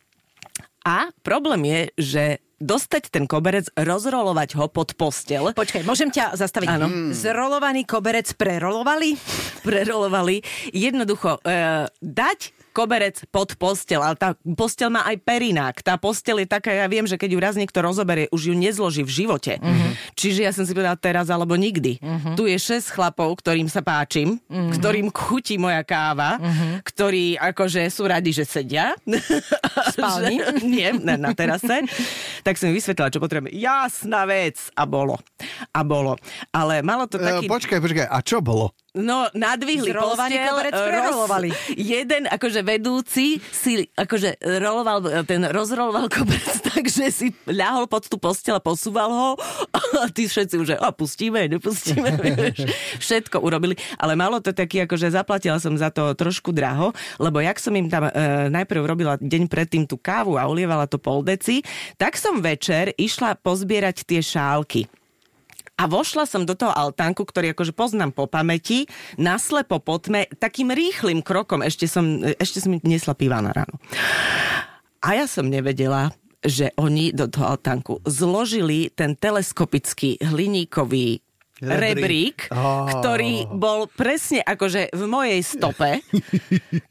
A 0.85 1.09
problém 1.25 1.65
je, 1.65 1.81
že 1.97 2.25
dostať 2.61 3.13
ten 3.13 3.25
koberec, 3.29 3.69
rozrolovať 3.77 4.57
ho 4.57 4.69
pod 4.69 4.97
postel, 4.97 5.53
Počkaj, 5.53 5.85
môžem 5.85 6.09
ťa 6.09 6.37
zastaviť. 6.37 6.69
Áno. 6.71 7.13
Zrolovaný 7.13 7.85
koberec 7.85 8.29
prerolovali? 8.37 9.17
prerolovali, 9.67 10.45
jednoducho 10.73 11.41
e, 11.41 11.89
dať 12.01 12.39
koberec 12.75 13.23
pod 13.31 13.55
postel, 13.55 14.03
ale 14.03 14.19
tá 14.19 14.35
postel 14.59 14.91
má 14.91 15.07
aj 15.07 15.23
perinák. 15.23 15.79
Tá 15.81 15.95
postel 15.95 16.43
je 16.43 16.49
taká, 16.51 16.75
ja 16.75 16.91
viem, 16.91 17.07
že 17.07 17.15
keď 17.15 17.31
ju 17.31 17.39
raz 17.39 17.55
niekto 17.55 17.79
rozoberie, 17.79 18.27
už 18.35 18.51
ju 18.51 18.55
nezloží 18.59 19.07
v 19.07 19.25
živote. 19.25 19.63
Uh-huh. 19.63 19.95
Čiže 20.19 20.41
ja 20.43 20.51
som 20.51 20.67
si 20.67 20.75
povedala 20.75 20.99
teraz 20.99 21.31
alebo 21.31 21.55
nikdy. 21.55 22.03
Uh-huh. 22.03 22.35
Tu 22.35 22.51
je 22.51 22.59
šesť 22.59 22.99
chlapov, 22.99 23.39
ktorým 23.39 23.71
sa 23.71 23.87
páčim, 23.87 24.43
uh-huh. 24.51 24.75
ktorým 24.75 25.15
chutí 25.15 25.55
moja 25.55 25.87
káva, 25.87 26.43
uh-huh. 26.43 26.83
ktorí 26.83 27.39
akože 27.39 27.87
sú 27.87 28.11
radi, 28.11 28.35
že 28.35 28.43
sedia. 28.43 28.99
spálni? 29.95 30.43
Nie, 30.75 30.99
na, 30.99 31.15
na 31.15 31.31
terase. 31.31 31.87
tak 32.43 32.59
som 32.59 32.69
im 32.73 32.77
vysvetlila, 32.77 33.15
čo 33.15 33.23
potrebujem. 33.23 33.55
Jasná 33.55 34.27
vec. 34.27 34.59
A 34.75 34.83
bolo. 34.83 35.23
A 35.71 35.81
bolo. 35.87 36.19
Ale 36.51 36.83
malo 36.83 37.07
to 37.07 37.17
E, 37.21 37.23
taký... 37.23 37.47
Počkaj, 37.47 37.79
počkaj, 37.79 38.07
a 38.11 38.19
čo 38.21 38.43
bolo? 38.43 38.75
No, 38.95 39.27
nadvihli 39.35 39.91
postel, 39.91 40.55
roz- 40.55 40.71
prerolovali. 40.71 41.51
Jeden, 41.75 42.31
akože 42.31 42.63
vedúci, 42.63 43.43
si 43.51 43.91
akože 43.91 44.39
roloval, 44.63 45.27
ten 45.27 45.43
rozroloval 45.51 46.07
koberec 46.07 46.63
tak, 46.71 46.87
že 46.87 47.11
si 47.11 47.35
ľahol 47.43 47.91
pod 47.91 48.07
tú 48.07 48.23
postel 48.23 48.55
a 48.55 48.63
posúval 48.63 49.11
ho 49.11 49.29
a 49.99 50.07
tí 50.15 50.31
všetci 50.31 50.55
už, 50.63 50.69
a 50.79 50.95
pustíme, 50.95 51.43
nepustíme. 51.51 52.15
Všetko 53.03 53.43
urobili, 53.43 53.75
ale 53.99 54.15
malo 54.15 54.39
to 54.39 54.55
taký, 54.55 54.87
akože 54.87 55.11
zaplatila 55.11 55.59
som 55.59 55.75
za 55.75 55.91
to 55.91 56.15
trošku 56.15 56.55
draho, 56.55 56.95
lebo 57.19 57.43
jak 57.43 57.59
som 57.59 57.75
im 57.75 57.91
tam 57.91 58.07
e, 58.07 58.15
najprv 58.47 58.87
robila 58.87 59.19
deň 59.19 59.51
predtým 59.51 59.91
tú 59.91 59.99
kávu 59.99 60.39
a 60.39 60.47
ulievala 60.47 60.87
to 60.87 61.03
pol 61.03 61.27
deci, 61.27 61.67
tak 61.99 62.15
som 62.15 62.39
večer 62.39 62.95
išla 62.95 63.43
pozbierať 63.43 64.07
tie 64.07 64.23
šálky. 64.23 64.87
A 65.75 65.91
vošla 65.91 66.23
som 66.25 66.47
do 66.47 66.55
toho 66.55 66.71
altánku, 66.71 67.27
ktorý 67.27 67.51
akože 67.51 67.75
poznám 67.75 68.15
po 68.15 68.31
pamäti, 68.31 68.87
naslepo 69.19 69.83
po 69.83 69.99
tme, 69.99 70.31
takým 70.39 70.71
rýchlým 70.71 71.19
krokom, 71.19 71.67
ešte 71.67 71.91
som, 71.91 72.23
ešte 72.39 72.63
som 72.63 72.79
nesla 72.87 73.19
piva 73.19 73.43
na 73.43 73.51
ráno. 73.51 73.83
A 75.03 75.19
ja 75.19 75.27
som 75.27 75.51
nevedela, 75.51 76.15
že 76.45 76.71
oni 76.79 77.11
do 77.11 77.27
toho 77.27 77.59
altánku 77.59 78.07
zložili 78.07 78.93
ten 78.95 79.19
teleskopický 79.19 80.23
hliníkový 80.23 81.25
Rebrík. 81.63 82.51
Á. 82.51 82.91
ktorý 82.99 83.47
bol 83.47 83.87
presne 83.87 84.43
akože 84.43 84.91
v 84.91 85.03
mojej 85.07 85.41
stope, 85.41 86.03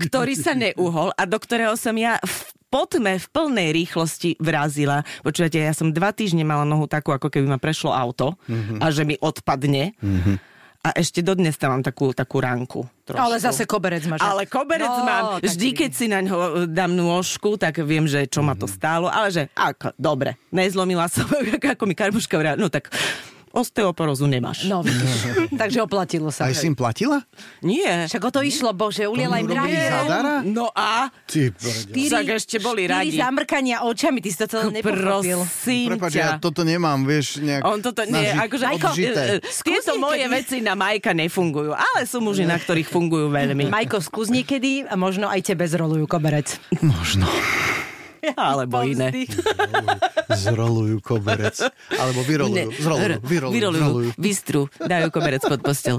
ktorý 0.08 0.34
sa 0.40 0.56
neuhol 0.56 1.12
a 1.14 1.24
do 1.28 1.38
ktorého 1.38 1.76
som 1.76 1.94
ja 2.00 2.16
v 2.24 2.38
potme 2.74 3.14
v 3.14 3.28
plnej 3.28 3.70
rýchlosti 3.72 4.34
vrazila. 4.38 5.06
Počujete, 5.22 5.62
ja 5.62 5.70
som 5.72 5.90
dva 5.90 6.10
týždne 6.10 6.42
mala 6.42 6.64
nohu 6.64 6.86
takú, 6.86 7.12
ako 7.12 7.30
keby 7.30 7.46
ma 7.48 7.58
prešlo 7.58 7.94
auto 7.94 8.34
Mhm. 8.44 8.82
a 8.82 8.90
že 8.90 9.04
mi 9.04 9.14
odpadne. 9.16 9.94
A 10.82 10.92
ešte 10.94 11.22
dodnes 11.22 11.56
tam 11.56 11.72
mám 11.72 11.80
takú, 11.82 12.12
takú 12.12 12.42
ránku. 12.42 12.84
Trošku. 13.06 13.16
Ale 13.16 13.40
zase 13.40 13.64
koberec 13.64 14.04
máš. 14.04 14.20
Ale 14.20 14.44
koberec 14.46 14.92
No, 14.92 15.00
mám. 15.02 15.24
Vždy, 15.40 15.48
vidím. 15.66 15.80
keď 15.80 15.92
si 15.94 16.06
na 16.08 16.20
ňo 16.20 16.36
e, 16.36 16.48
dám 16.68 16.92
nôžku, 16.92 17.56
tak 17.56 17.80
viem, 17.80 18.04
že 18.04 18.26
čo 18.26 18.42
ma 18.42 18.52
to 18.52 18.66
Mhm. 18.66 18.74
stálo. 18.74 19.08
Ale 19.08 19.30
že, 19.30 19.48
ako, 19.54 19.96
dobre, 19.96 20.36
nezlomila 20.50 21.08
som, 21.08 21.24
ako 21.72 21.84
mi 21.86 21.94
karbuška 21.94 22.36
vrá. 22.36 22.52
No 22.54 22.68
tak 22.68 22.92
osteoporózu 23.54 24.26
nemáš. 24.26 24.66
No, 24.66 24.82
vidíš. 24.82 25.30
Takže 25.62 25.86
oplatilo 25.86 26.34
sa. 26.34 26.50
Aj 26.50 26.58
si 26.58 26.66
im 26.66 26.74
platila? 26.74 27.22
Nie. 27.62 28.10
Však 28.10 28.22
o 28.26 28.32
to 28.34 28.42
išlo, 28.42 28.74
bože, 28.74 29.06
uliela 29.06 29.38
im 29.38 29.46
drahé. 29.46 29.94
No 30.50 30.74
a? 30.74 31.14
Ty 31.30 31.54
brďo. 31.54 31.94
Však 31.94 32.26
ešte 32.34 32.58
boli 32.58 32.90
štyri 32.90 33.14
radi. 33.14 33.18
zamrkania 33.22 33.78
očami, 33.86 34.20
ty 34.26 34.34
si 34.34 34.38
to 34.42 34.50
celé 34.50 34.82
nepochopil. 34.82 35.46
Prosím 35.46 35.90
Prepač, 35.94 36.12
ja 36.18 36.42
toto 36.42 36.66
nemám, 36.66 37.06
vieš, 37.06 37.38
nejak 37.40 37.62
On 37.62 37.78
toto 37.78 38.02
nie, 38.10 38.34
akože 38.34 38.66
odžité. 38.74 39.22
e, 39.38 39.46
e, 39.46 39.62
tieto 39.62 40.02
moje 40.02 40.26
veci 40.28 40.58
na 40.66 40.74
Majka 40.74 41.14
nefungujú, 41.14 41.72
ale 41.78 42.10
sú 42.10 42.20
muži, 42.20 42.50
na 42.50 42.58
ktorých 42.58 42.90
fungujú 42.90 43.30
veľmi. 43.30 43.70
Majko, 43.70 44.02
skús 44.02 44.34
niekedy 44.34 44.90
a 44.90 44.98
možno 44.98 45.30
aj 45.30 45.54
tebe 45.54 45.70
zrolujú 45.70 46.10
koberec. 46.10 46.58
Možno. 46.82 47.30
Alebo 48.40 48.84
iné. 48.88 49.12
Zrolujú 50.32 51.04
koberec. 51.04 51.60
Alebo 51.94 52.24
vyrolujú. 52.24 52.70
Zrolujú. 52.80 53.20
Vyrolujú. 53.24 53.52
vyrolujú, 53.54 53.84
Zrolujú. 53.84 54.10
vystru, 54.16 54.62
dajú 54.80 55.08
koberec 55.12 55.44
pod 55.44 55.60
postel. 55.60 55.98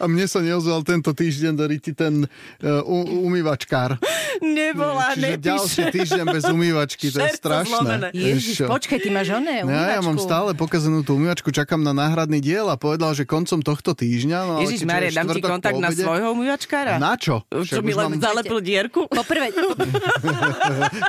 A 0.00 0.04
mne 0.08 0.24
sa 0.24 0.40
neozval 0.40 0.80
tento 0.82 1.12
týždeň 1.12 1.52
do 1.54 1.64
riti 1.68 1.92
ten 1.92 2.24
uh, 2.24 2.82
umývačkár. 3.24 3.96
Nebola, 4.36 5.12
Čiže 5.12 5.36
ďalší 5.36 5.80
nepíše. 5.80 5.94
týždeň 5.94 6.24
bez 6.28 6.44
umývačky, 6.46 7.06
to 7.08 7.18
je 7.20 7.30
strašné. 7.32 8.10
Ježiš, 8.10 8.64
počkaj, 8.64 8.98
ty 8.98 9.08
máš 9.08 9.30
oné, 9.30 9.62
No, 9.62 9.70
ja 9.70 9.98
mám 9.98 10.12
umývačku. 10.12 10.24
stále 10.24 10.50
pokazenú 10.52 11.00
tú 11.00 11.14
umývačku, 11.14 11.48
čakám 11.48 11.78
na 11.78 11.92
náhradný 11.92 12.38
diel 12.38 12.66
a 12.66 12.74
povedal, 12.74 13.12
že 13.12 13.22
koncom 13.24 13.60
tohto 13.60 13.92
týždňa. 13.92 14.38
No, 14.40 14.54
Ježiš 14.60 14.82
Maria, 14.82 15.12
dám 15.12 15.28
ti 15.28 15.40
kontakt 15.40 15.76
na 15.76 15.90
svojho 15.90 16.32
umývačkára? 16.32 16.96
Na 16.96 17.14
čo? 17.14 17.44
Čo 17.46 17.80
mi 17.80 17.92
len 17.92 18.10
mám- 18.10 18.20
zalepil 18.20 18.58
dierku? 18.58 19.06
Poprvé, 19.06 19.52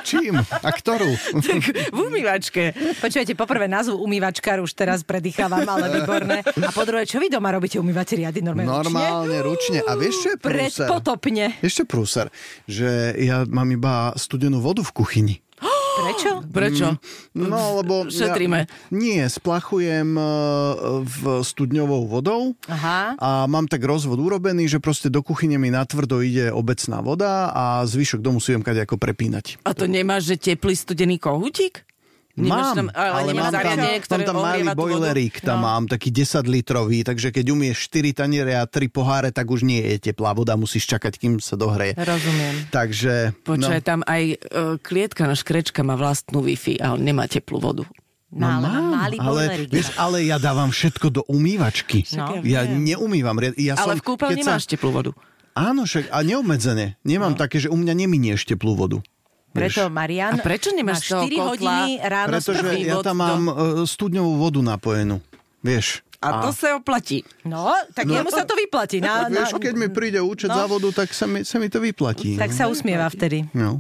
Čím? 0.04 0.36
A 0.40 0.70
ktorú? 0.70 1.10
Tak 1.36 1.62
v 1.88 2.00
umývačke. 2.00 2.64
počujete, 2.98 3.34
poprvé 3.34 3.66
názvu 3.66 3.98
umývačkár 3.98 4.60
už 4.60 4.72
teraz 4.72 5.02
predýchávam, 5.02 5.64
ale 5.64 5.90
výborné. 5.94 6.44
A 6.44 6.70
po 6.70 6.84
druhé, 6.84 7.04
čo 7.04 7.18
vy 7.18 7.28
doma 7.28 7.50
robíte, 7.50 7.78
umývate 7.78 8.16
riady 8.16 8.42
normálne? 8.42 8.70
Normálne, 8.70 9.36
ručne. 9.42 9.80
A 9.82 9.96
vieš, 9.96 10.16
čo 10.20 10.28
je 10.30 10.38
prúser? 10.38 10.86
Predpotopne. 10.86 11.46
Ešte 11.60 11.84
prúser, 11.84 12.28
že 12.66 13.14
ja 13.17 13.47
mám 13.47 13.71
iba 13.71 14.12
studenú 14.19 14.60
vodu 14.60 14.84
v 14.84 14.91
kuchyni. 14.91 15.36
Prečo? 15.95 16.32
Prečo? 16.51 16.88
No, 17.39 17.80
lebo... 17.80 18.12
Šetríme. 18.12 18.67
Ja, 18.67 18.91
nie, 18.91 19.23
splachujem 19.32 20.19
e, 20.19 20.23
v 21.08 21.21
studňovou 21.39 22.12
vodou 22.12 22.51
Aha. 22.67 23.15
a 23.15 23.30
mám 23.47 23.71
tak 23.71 23.88
rozvod 23.88 24.19
urobený, 24.19 24.67
že 24.67 24.84
proste 24.84 25.08
do 25.08 25.23
kuchyne 25.23 25.56
mi 25.56 25.71
natvrdo 25.71 26.19
ide 26.19 26.51
obecná 26.51 26.99
voda 26.99 27.51
a 27.56 27.88
zvyšok 27.88 28.19
domu 28.19 28.43
si 28.43 28.51
viem 28.51 28.63
kade 28.63 28.84
ako 28.84 28.99
prepínať. 28.99 29.63
A 29.63 29.71
to 29.71 29.88
nemáš, 29.88 30.36
že 30.36 30.54
teplý 30.54 30.75
studený 30.75 31.15
kohutík? 31.15 31.85
Nemáš 32.36 32.52
Mám, 32.52 32.76
tam- 32.76 32.89
ale 32.91 33.10
ale 33.15 33.21
nemáš 33.32 33.43
mám 33.48 33.56
tam, 33.56 33.80
mám 33.80 34.24
tam 34.28 34.36
malý 34.36 34.63
bojlerík, 34.76 35.36
tam 35.39 35.58
No. 35.58 35.71
mám 35.71 35.84
taký 35.88 36.12
10 36.12 36.43
litrový, 36.45 37.00
takže 37.02 37.32
keď 37.32 37.45
umieš 37.48 37.88
4 37.88 38.12
taniere 38.12 38.60
a 38.60 38.67
3 38.67 38.91
poháre, 38.91 39.32
tak 39.32 39.48
už 39.48 39.63
nie 39.63 39.80
je 39.80 40.12
teplá 40.12 40.36
voda, 40.36 40.60
musíš 40.60 40.84
čakať, 40.84 41.15
kým 41.15 41.39
sa 41.39 41.56
dohreje. 41.56 41.95
Rozumiem. 41.95 42.67
Takže, 42.69 43.39
Počkaj, 43.39 43.80
no, 43.80 43.88
tam 43.88 44.00
aj 44.04 44.24
uh, 44.36 44.76
klietka 44.78 45.24
na 45.24 45.34
škrečka 45.34 45.80
má 45.82 45.95
vlastnú 45.95 46.43
Wi-Fi 46.43 46.84
a 46.84 46.91
on 46.91 47.02
nemá 47.02 47.24
teplú 47.26 47.63
vodu. 47.63 47.88
No, 48.36 48.52
ale 48.52 48.67
mám 48.67 48.86
malý 48.91 49.15
ale, 49.15 49.32
boilerík. 49.48 49.71
vieš, 49.71 49.95
ale 49.95 50.28
ja 50.28 50.36
dávam 50.36 50.67
všetko 50.67 51.08
do 51.08 51.21
umývačky. 51.32 52.04
No. 52.19 52.43
Ja 52.43 52.67
neumývam. 52.67 53.39
Ja 53.56 53.80
Ale 53.80 53.95
som, 53.95 54.00
v 54.04 54.06
kúpeľni 54.12 54.36
keď 54.36 54.43
sa- 54.43 54.54
máš 54.60 54.67
teplú 54.67 54.91
vodu. 54.91 55.15
Áno, 55.56 55.88
však, 55.88 56.12
a 56.12 56.19
neobmedzene. 56.19 57.00
Nemám 57.08 57.32
no. 57.32 57.39
také, 57.39 57.63
že 57.63 57.71
u 57.71 57.80
mňa 57.80 57.95
neminieš 57.95 58.43
teplú 58.43 58.76
vodu. 58.76 59.00
Preto. 59.56 59.88
Marian, 59.88 60.36
A 60.36 60.44
prečo 60.44 60.70
nemáš 60.76 61.00
má 61.00 61.00
z 61.00 61.08
toho 61.08 61.24
4 61.24 61.32
kotla? 61.32 61.48
hodiny 61.48 61.91
ráno 62.04 62.30
Pretože 62.36 62.68
ja 62.84 62.96
tam 63.00 63.15
mám 63.15 63.44
e, 63.48 63.54
studňovú 63.88 64.32
vodu 64.36 64.60
napojenú. 64.60 65.24
Vieš. 65.63 66.04
A 66.28 66.42
to 66.42 66.50
sa 66.50 66.74
oplatí. 66.74 67.22
No, 67.44 67.66
tak 67.92 68.06
No. 68.06 68.16
jemu 68.16 68.30
sa 68.30 68.42
to 68.42 68.54
vyplatí. 68.54 68.98
Na, 68.98 69.28
vieš, 69.28 69.56
keď 69.56 69.74
mi 69.74 69.88
príde 69.88 70.18
účet 70.18 70.48
No. 70.48 70.58
za 70.58 70.66
vodu, 70.66 70.90
tak 70.92 71.10
sa 71.10 71.24
mi, 71.24 71.42
sa 71.42 71.56
mi 71.56 71.68
to 71.68 71.78
vyplatí. 71.78 72.34
Tak 72.34 72.50
sa 72.50 72.66
usmieva 72.66 73.06
vtedy. 73.06 73.46
No. 73.52 73.78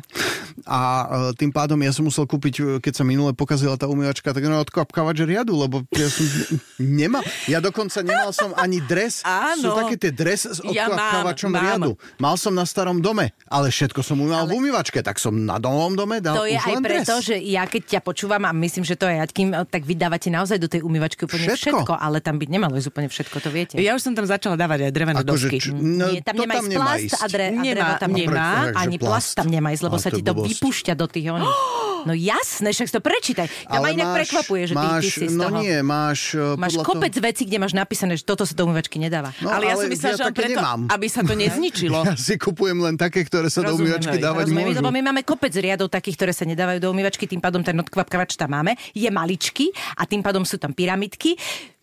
A 0.63 0.79
e, 0.79 1.05
tým 1.35 1.49
pádom 1.49 1.75
ja 1.77 1.89
som 1.89 2.03
musel 2.03 2.23
kúpiť, 2.23 2.53
e, 2.55 2.63
keď 2.79 2.93
sa 2.93 3.03
minule 3.03 3.31
pokazila 3.31 3.75
tá 3.75 3.85
umývačka, 3.85 4.29
tak 4.29 4.41
no 4.41 4.57
odkapkávať 4.57 5.25
riadu, 5.25 5.53
lebo 5.53 5.83
ja 5.91 6.07
som 6.07 6.23
nemal. 6.79 7.21
Ja 7.45 7.59
dokonca 7.59 7.99
nemal 7.99 8.31
som 8.31 8.53
ani 8.53 8.79
dres. 8.79 9.19
Áno. 9.25 9.59
Sú 9.59 9.69
také 9.75 9.95
tie 9.97 10.11
dres 10.11 10.45
s 10.45 10.61
Ja 10.63 10.85
mám, 10.85 10.95
odkapkávačom 10.95 11.49
mám. 11.49 11.59
riadu. 11.59 11.91
Mal 12.17 12.35
som 12.35 12.51
na 12.51 12.63
starom 12.63 12.97
dome, 12.97 13.33
ale 13.45 13.67
všetko 13.67 13.99
som 13.99 14.17
umýval 14.17 14.45
v 14.45 14.53
umývačke, 14.55 14.99
tak 14.99 15.17
som 15.17 15.35
na 15.35 15.57
novom 15.57 15.93
dome 15.93 16.19
dal 16.19 16.35
To 16.35 16.45
je 16.45 16.55
už 16.55 16.61
aj 16.61 16.71
len 16.71 16.83
preto, 16.83 17.13
dres. 17.13 17.25
že 17.25 17.35
ja 17.37 17.63
keď 17.65 17.81
ťa 17.87 18.01
počúvam 18.01 18.41
a 18.41 18.51
myslím, 18.53 18.83
že 18.83 18.95
to 18.95 19.05
je 19.05 19.15
Jaďkým, 19.17 19.47
tak 19.65 19.81
vydávate 19.81 20.27
naozaj 20.27 20.57
do 20.57 20.67
tej 20.67 20.81
umývačky 20.81 21.23
úplne 21.23 21.47
všetko, 21.47 21.83
Všetko. 21.83 21.93
ale 21.95 22.17
tam 22.19 22.34
byť 22.35 22.49
nemalo 22.49 22.73
ísť 22.73 22.87
úplne 22.87 23.07
všetko, 23.07 23.35
to 23.37 23.49
viete. 23.49 23.75
Ja 23.77 23.93
už 23.93 24.01
som 24.01 24.13
tam 24.13 24.23
začala 24.23 24.55
dávať 24.55 24.87
aj 24.87 24.91
drevené 24.91 25.19
Akože, 25.19 25.47
dosky. 25.47 25.57
č- 25.59 25.71
no, 25.71 26.07
Nie, 26.07 26.19
tam 26.19 26.35
nemá 26.35 26.53
tam 26.53 26.63
ísť 26.63 26.75
plast 26.75 27.03
ísť. 27.05 27.15
a, 27.15 27.25
dre, 27.25 27.45
a 27.45 27.51
Nemá, 27.51 27.63
dreva 27.65 27.93
tam 27.95 28.09
nemá. 28.09 28.25
nemá. 28.25 28.47
Prečo? 28.65 28.77
Ani 28.77 28.97
plast 28.97 29.09
plast. 29.25 29.33
tam 29.35 29.47
nemá 29.47 29.69
ísť, 29.69 29.83
lebo 29.83 29.95
Ale 29.95 30.01
sa 30.01 30.09
to 30.09 30.15
ti 30.15 30.21
to 30.21 30.31
blbosť. 30.31 30.47
vypúšťa 30.51 30.93
do 30.93 31.05
tých 31.05 31.27
oných. 31.29 31.57
No 32.05 32.13
jasné, 32.13 32.69
však 32.69 32.85
to 32.91 33.01
prečítaj. 33.01 33.49
Tam 33.65 33.81
ma 33.81 33.89
Ale 33.89 33.97
inak 33.97 34.05
máš- 34.05 34.17
prekvapuje, 34.21 34.61
že 34.63 34.73
ty, 34.73 34.77
ty 34.77 34.85
máš, 34.93 35.05
si 35.09 35.25
z 35.25 35.33
No 35.33 35.43
toho. 35.43 35.57
nie, 35.57 35.75
máš... 35.81 36.19
e, 36.31 36.53
Máš 36.53 36.73
kopec 36.79 37.09
toho... 37.09 37.25
vecí, 37.25 37.41
kde 37.43 37.57
máš 37.57 37.73
napísané, 37.73 38.13
že 38.13 38.21
toto 38.21 38.45
sa 38.45 38.53
do 38.53 38.61
umývačky 38.61 39.01
nedáva. 39.01 39.33
No, 39.41 39.49
ale 39.49 39.65
ja 39.65 39.73
som 39.73 39.89
ale 39.89 39.89
myslela, 39.89 40.13
ja 40.13 40.17
že 40.19 40.23
on 40.23 40.35
preto, 40.37 40.53
nemám. 40.53 40.81
aby 40.85 41.07
sa 41.09 41.25
to 41.25 41.33
nezničilo. 41.33 41.97
Ja 42.05 42.13
si 42.15 42.37
kupujem 42.37 42.77
len 42.77 42.93
také, 42.93 43.25
ktoré 43.25 43.49
sa 43.49 43.59
do 43.59 43.73
Rozumiem, 43.73 43.97
umývačky 43.97 44.11
hej. 44.11 44.21
dávať 44.21 44.43
Rozumiem, 44.45 44.65
môžu. 44.69 44.77
lebo 44.77 44.89
my 44.91 45.01
máme 45.03 45.21
kopec 45.23 45.53
riadov 45.55 45.89
takých, 45.89 46.15
ktoré 46.15 46.31
sa 46.31 46.45
nedávajú 46.45 46.77
do 46.77 46.87
umývačky, 46.87 47.25
tým 47.25 47.41
pádom 47.41 47.65
ten 47.65 47.73
odkvapkavač 47.75 48.37
tam 48.37 48.53
máme, 48.53 48.77
je 48.93 49.09
maličký 49.09 49.65
a 49.97 50.05
tým 50.05 50.21
pádom 50.21 50.45
sú 50.45 50.61
tam 50.61 50.77
pyramidky. 50.77 51.33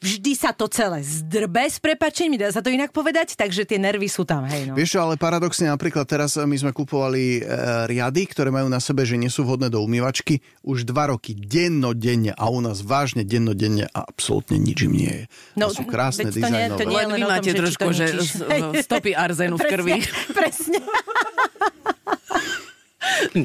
Vždy 0.03 0.35
sa 0.35 0.51
to 0.51 0.67
celé 0.67 0.99
zdrbe 1.01 1.63
s 1.63 1.79
prepačením, 1.79 2.35
dá 2.37 2.51
sa 2.51 2.59
to 2.59 2.69
inak 2.69 2.91
povedať, 2.91 3.33
takže 3.33 3.63
tie 3.63 3.79
nervy 3.79 4.05
sú 4.05 4.23
tam, 4.23 4.43
hej 4.45 4.67
no. 4.67 4.75
Vieš 4.75 4.99
ale 4.99 5.15
paradoxne 5.15 5.71
napríklad 5.71 6.03
teraz 6.05 6.35
my 6.35 6.53
sme 6.53 6.71
kupovali 6.71 7.39
e, 7.39 7.43
riady, 7.87 8.27
ktoré 8.27 8.51
majú 8.51 8.67
na 8.67 8.77
sebe, 8.77 9.03
že 9.03 9.15
nie 9.15 9.31
sú 9.31 9.43
vhodné 9.43 9.71
do 9.71 9.79
umývačky 9.79 10.43
už 10.61 10.83
dva 10.85 11.07
roky, 11.09 11.33
dennodenne 11.33 12.35
a 12.35 12.45
u 12.47 12.59
nás 12.59 12.83
vážne 12.83 13.23
dennodenne 13.23 13.87
a 13.87 14.03
absolútne 14.03 14.59
nič 14.59 14.83
im 14.83 14.93
nie 14.93 15.13
je. 15.13 15.25
No, 15.55 15.71
to 15.71 15.79
sú 15.79 15.87
krásne 15.87 16.27
to 16.27 16.43
nie- 16.43 16.67
to 16.69 16.83
nie- 16.83 16.99
Len 16.99 17.09
vy 17.09 17.23
tom, 17.23 17.31
máte 17.31 17.43
že 17.45 17.47
či 17.47 17.55
to 17.55 17.63
trošku, 17.63 17.87
že 17.93 18.07
v- 18.11 18.83
stopy 18.83 19.11
arzénu 19.15 19.55
v 19.55 19.65
krvi. 19.65 19.93
Presne, 20.35 20.35
presne. 20.35 20.79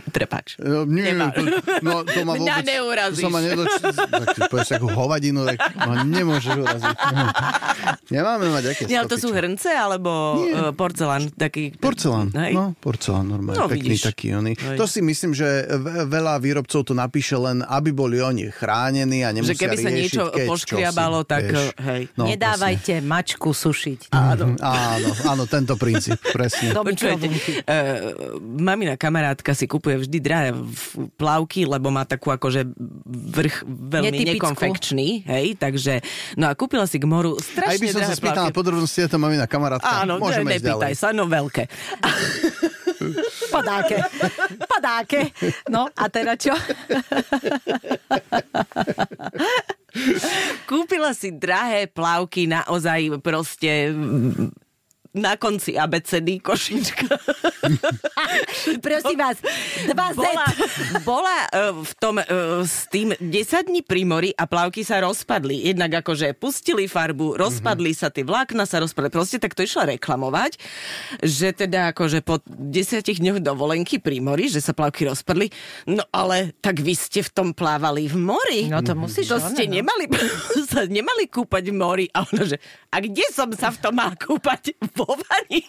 Prepač. 0.08 0.58
No, 0.58 0.84
nie, 0.84 1.12
to, 1.32 1.42
no, 1.82 2.02
to 2.04 2.20
ma 2.22 2.34
Mňa 2.34 2.56
vôbec... 2.56 2.66
neurazíš. 2.68 3.20
To 3.20 3.26
sa 3.26 3.32
ma 3.32 3.42
nedoč... 3.42 3.72
Tak 3.80 4.28
ty 4.30 4.40
povieš 4.46 4.70
takú 4.72 4.88
hovadinu, 4.88 5.46
tak 5.46 5.58
ma 5.76 6.04
nemôžeš 6.04 6.54
uraziť. 6.58 6.98
Nemáme 8.10 8.46
mať 8.50 8.64
aké 8.68 8.82
Nie, 8.86 9.00
ale 9.00 9.08
to 9.08 9.18
sú 9.18 9.30
hrnce 9.30 9.70
alebo 9.70 10.12
uh, 10.40 10.72
porcelán? 10.72 11.30
Taký, 11.30 11.76
Porcelán, 11.76 12.32
Hej. 12.34 12.54
no, 12.54 12.74
porcelán 12.76 13.28
normálne, 13.28 13.58
No, 13.58 13.68
pekný 13.68 13.96
vidíš. 13.96 14.08
taký 14.08 14.28
oný. 14.34 14.54
Hej. 14.54 14.78
To 14.78 14.86
si 14.86 15.02
myslím, 15.02 15.32
že 15.32 15.46
ve- 15.68 16.06
veľa 16.06 16.38
výrobcov 16.38 16.82
to 16.84 16.94
napíše 16.94 17.36
len, 17.36 17.62
aby 17.62 17.92
boli 17.92 18.18
oni 18.18 18.48
chránení 18.50 19.22
a 19.22 19.32
nemusia 19.32 19.54
Že 19.54 19.60
keby 19.60 19.76
sa 19.78 19.90
niečo 19.90 20.24
keď, 20.30 20.48
poškriabalo, 20.48 21.20
čosi, 21.22 21.30
tak, 21.30 21.44
vieš. 21.44 21.66
hej. 21.82 22.02
No, 22.16 22.24
Nedávajte 22.26 22.94
mačku 23.02 23.50
sušiť. 23.52 24.00
Áno. 24.10 24.56
Áno, 24.58 25.10
áno, 25.26 25.44
tento 25.46 25.76
princíp, 25.76 26.18
presne. 26.30 26.72
Do 26.72 26.84
Počujete, 26.84 27.28
uh, 27.28 28.38
mamina 28.40 28.96
kamarátka 28.96 29.47
si 29.52 29.66
kupuje 29.66 30.00
vždy 30.00 30.18
drahé 30.18 30.50
plavky, 31.14 31.64
lebo 31.64 31.88
má 31.88 32.02
takú 32.02 32.28
akože 32.30 32.66
vrch 33.06 33.56
veľmi 33.64 34.08
Netypickú. 34.18 34.36
nekonfekčný, 34.42 35.08
hej, 35.24 35.56
takže, 35.56 36.00
no 36.34 36.48
a 36.48 36.54
kúpila 36.54 36.84
si 36.84 36.98
k 36.98 37.06
moru 37.06 37.36
strašne 37.36 37.70
Aj 37.70 37.78
by 37.78 37.88
som 37.90 38.02
sa 38.02 38.14
spýtal 38.14 38.44
na 38.44 38.50
plavky. 38.50 38.58
podrobnosti, 38.58 38.98
je 38.98 39.08
to 39.08 39.18
mamina 39.18 39.46
kamarátka. 39.46 39.88
Áno, 40.02 40.18
Môžeme 40.18 40.48
ne, 40.48 40.56
ísť 40.56 40.66
ďalej. 40.66 40.82
nepýtaj 40.82 40.94
sa, 40.96 41.08
no 41.12 41.24
veľké. 41.26 41.64
Padáke. 43.48 43.96
Padáke. 44.66 45.22
No 45.68 45.88
a 45.90 46.06
teda 46.08 46.34
čo? 46.34 46.52
Kúpila 50.66 51.12
si 51.12 51.32
drahé 51.32 51.88
plavky, 51.88 52.46
naozaj 52.46 53.18
proste 53.20 53.94
na 55.18 55.36
konci 55.36 55.76
abecedy 55.76 56.40
košička. 56.40 57.06
Prosím 58.86 59.18
vás, 59.18 59.38
2 59.42 59.92
Z. 59.92 60.18
bola, 60.18 60.48
bola 61.04 61.38
uh, 61.50 61.84
v 61.84 61.94
tom, 61.98 62.16
uh, 62.22 62.64
s 62.64 62.86
tým 62.88 63.12
10 63.18 63.68
dní 63.68 63.82
pri 63.84 64.06
mori 64.06 64.32
a 64.32 64.46
plavky 64.46 64.86
sa 64.86 65.02
rozpadli. 65.04 65.68
Jednak 65.68 66.06
akože 66.06 66.38
pustili 66.38 66.86
farbu, 66.86 67.36
rozpadli 67.36 67.92
sa 67.92 68.14
tie 68.14 68.24
vlákna, 68.24 68.70
sa 68.70 68.80
rozpadli. 68.80 69.10
Proste 69.12 69.42
tak 69.42 69.58
to 69.58 69.66
išla 69.66 69.98
reklamovať, 69.98 70.62
že 71.26 71.52
teda 71.52 71.92
akože 71.92 72.22
po 72.22 72.40
10 72.46 73.04
dňoch 73.04 73.40
dovolenky 73.42 73.98
pri 73.98 74.22
mori, 74.22 74.48
že 74.48 74.62
sa 74.62 74.72
plavky 74.72 75.10
rozpadli. 75.10 75.50
No 75.90 76.06
ale 76.14 76.54
tak 76.62 76.80
vy 76.80 76.94
ste 76.94 77.26
v 77.26 77.32
tom 77.34 77.48
plávali 77.52 78.06
v 78.08 78.18
mori. 78.20 78.62
No 78.70 78.84
to 78.86 78.94
musíš, 78.94 79.34
To 79.34 79.40
ste 79.42 79.66
no. 79.68 79.82
nemali, 79.82 80.06
sa 80.68 80.84
nemali 80.84 81.32
kúpať 81.32 81.72
v 81.72 81.76
mori. 81.76 82.06
A 82.12 82.28
ono, 82.28 82.44
že 82.44 82.60
a 82.92 83.00
kde 83.00 83.24
som 83.32 83.48
sa 83.56 83.72
v 83.72 83.80
tom 83.80 83.96
mal 83.96 84.12
kúpať? 84.20 84.76
Vo 85.00 85.16
vani? 85.16 85.64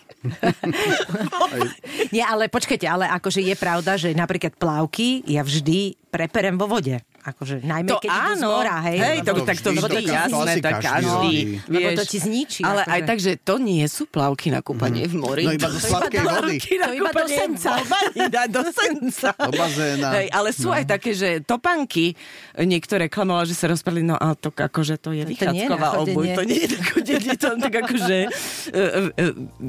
Nie, 2.11 2.27
ale 2.27 2.51
počkajte, 2.51 2.87
ale 2.91 3.07
akože 3.07 3.39
je 3.47 3.55
pravda, 3.55 3.95
že 3.95 4.11
napríklad 4.13 4.59
plavky 4.59 5.23
ja 5.31 5.47
vždy 5.47 5.95
preperem 6.09 6.57
vo 6.57 6.67
vode. 6.67 6.97
Akože 7.19 7.61
najmä 7.61 7.93
To 7.93 8.01
keď 8.01 8.09
áno, 8.09 8.57
mora, 8.57 8.81
hej. 8.89 8.99
hej 8.99 9.19
to, 9.21 9.45
tak 9.45 9.59
to 9.61 9.71
vždy, 9.77 10.01
ti- 10.01 10.09
jasné, 10.09 10.53
tak 10.65 10.81
každý. 10.81 11.35
Lebo 11.69 11.89
to 12.01 12.05
ti 12.09 12.19
zničí, 12.19 12.65
Ale 12.65 12.89
akože. 12.89 12.95
aj 12.97 13.01
tak, 13.05 13.19
že 13.21 13.33
to 13.37 13.55
nie 13.61 13.85
sú 13.85 14.09
plavky 14.09 14.49
na 14.49 14.65
kúpanie 14.65 15.05
v 15.05 15.15
mori. 15.21 15.45
No 15.45 15.53
iba 15.53 15.69
do 15.69 15.77
sladkej 15.77 16.25
vody. 16.25 16.57
To 16.57 16.89
iba 16.97 17.11
do 17.13 17.27
senca. 17.29 17.71
do 18.57 18.63
senca. 18.73 19.31
Do 19.37 19.53
bazéna. 19.53 20.09
Hej, 20.17 20.27
ale 20.33 20.49
sú 20.57 20.73
aj 20.73 20.85
také, 20.89 21.13
že 21.13 21.45
topanky, 21.45 22.17
niektoré 22.57 23.13
klamovala, 23.13 23.45
že 23.45 23.53
sa 23.59 23.69
rozpadli, 23.69 24.09
no 24.09 24.17
a 24.17 24.33
to 24.33 24.49
akože 24.49 24.97
to 24.97 25.13
je 25.13 25.29
To 25.29 25.31
vychádzková 25.37 25.89
obuj. 26.01 26.33
To 26.33 26.43
nie 26.49 26.65
je 26.65 26.69
na 26.73 26.83
chodenie, 26.89 27.33
to 27.37 27.49
tak 27.61 27.75
akože 27.85 28.17
e, 28.25 28.29
e, 28.73 29.25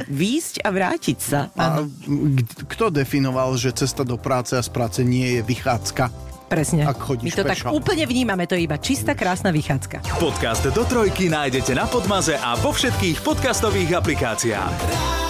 výjsť 0.08 0.64
a 0.64 0.70
vrátiť 0.72 1.18
sa. 1.20 1.52
A 1.60 1.84
kto 2.72 2.88
definoval, 2.88 3.60
že 3.60 3.76
cesta 3.76 4.08
do 4.08 4.16
práce 4.16 4.56
a 4.56 4.64
z 4.64 4.72
práce 4.72 5.04
nie 5.04 5.40
je 5.40 5.42
vychádzka? 5.44 6.30
Presne. 6.50 6.82
Ak 6.90 6.98
chodíš 6.98 7.30
My 7.30 7.38
to 7.38 7.44
tak 7.46 7.62
pešo. 7.62 7.70
úplne 7.70 8.04
vnímame, 8.10 8.50
to 8.50 8.58
je 8.58 8.66
iba 8.66 8.82
čistá 8.82 9.14
krásna 9.14 9.54
vychádzka. 9.54 10.02
Podcast 10.18 10.66
do 10.74 10.82
trojky 10.82 11.30
nájdete 11.30 11.78
na 11.78 11.86
Podmaze 11.86 12.34
a 12.42 12.58
vo 12.58 12.74
všetkých 12.74 13.22
podcastových 13.22 13.94
aplikáciách. 13.94 15.29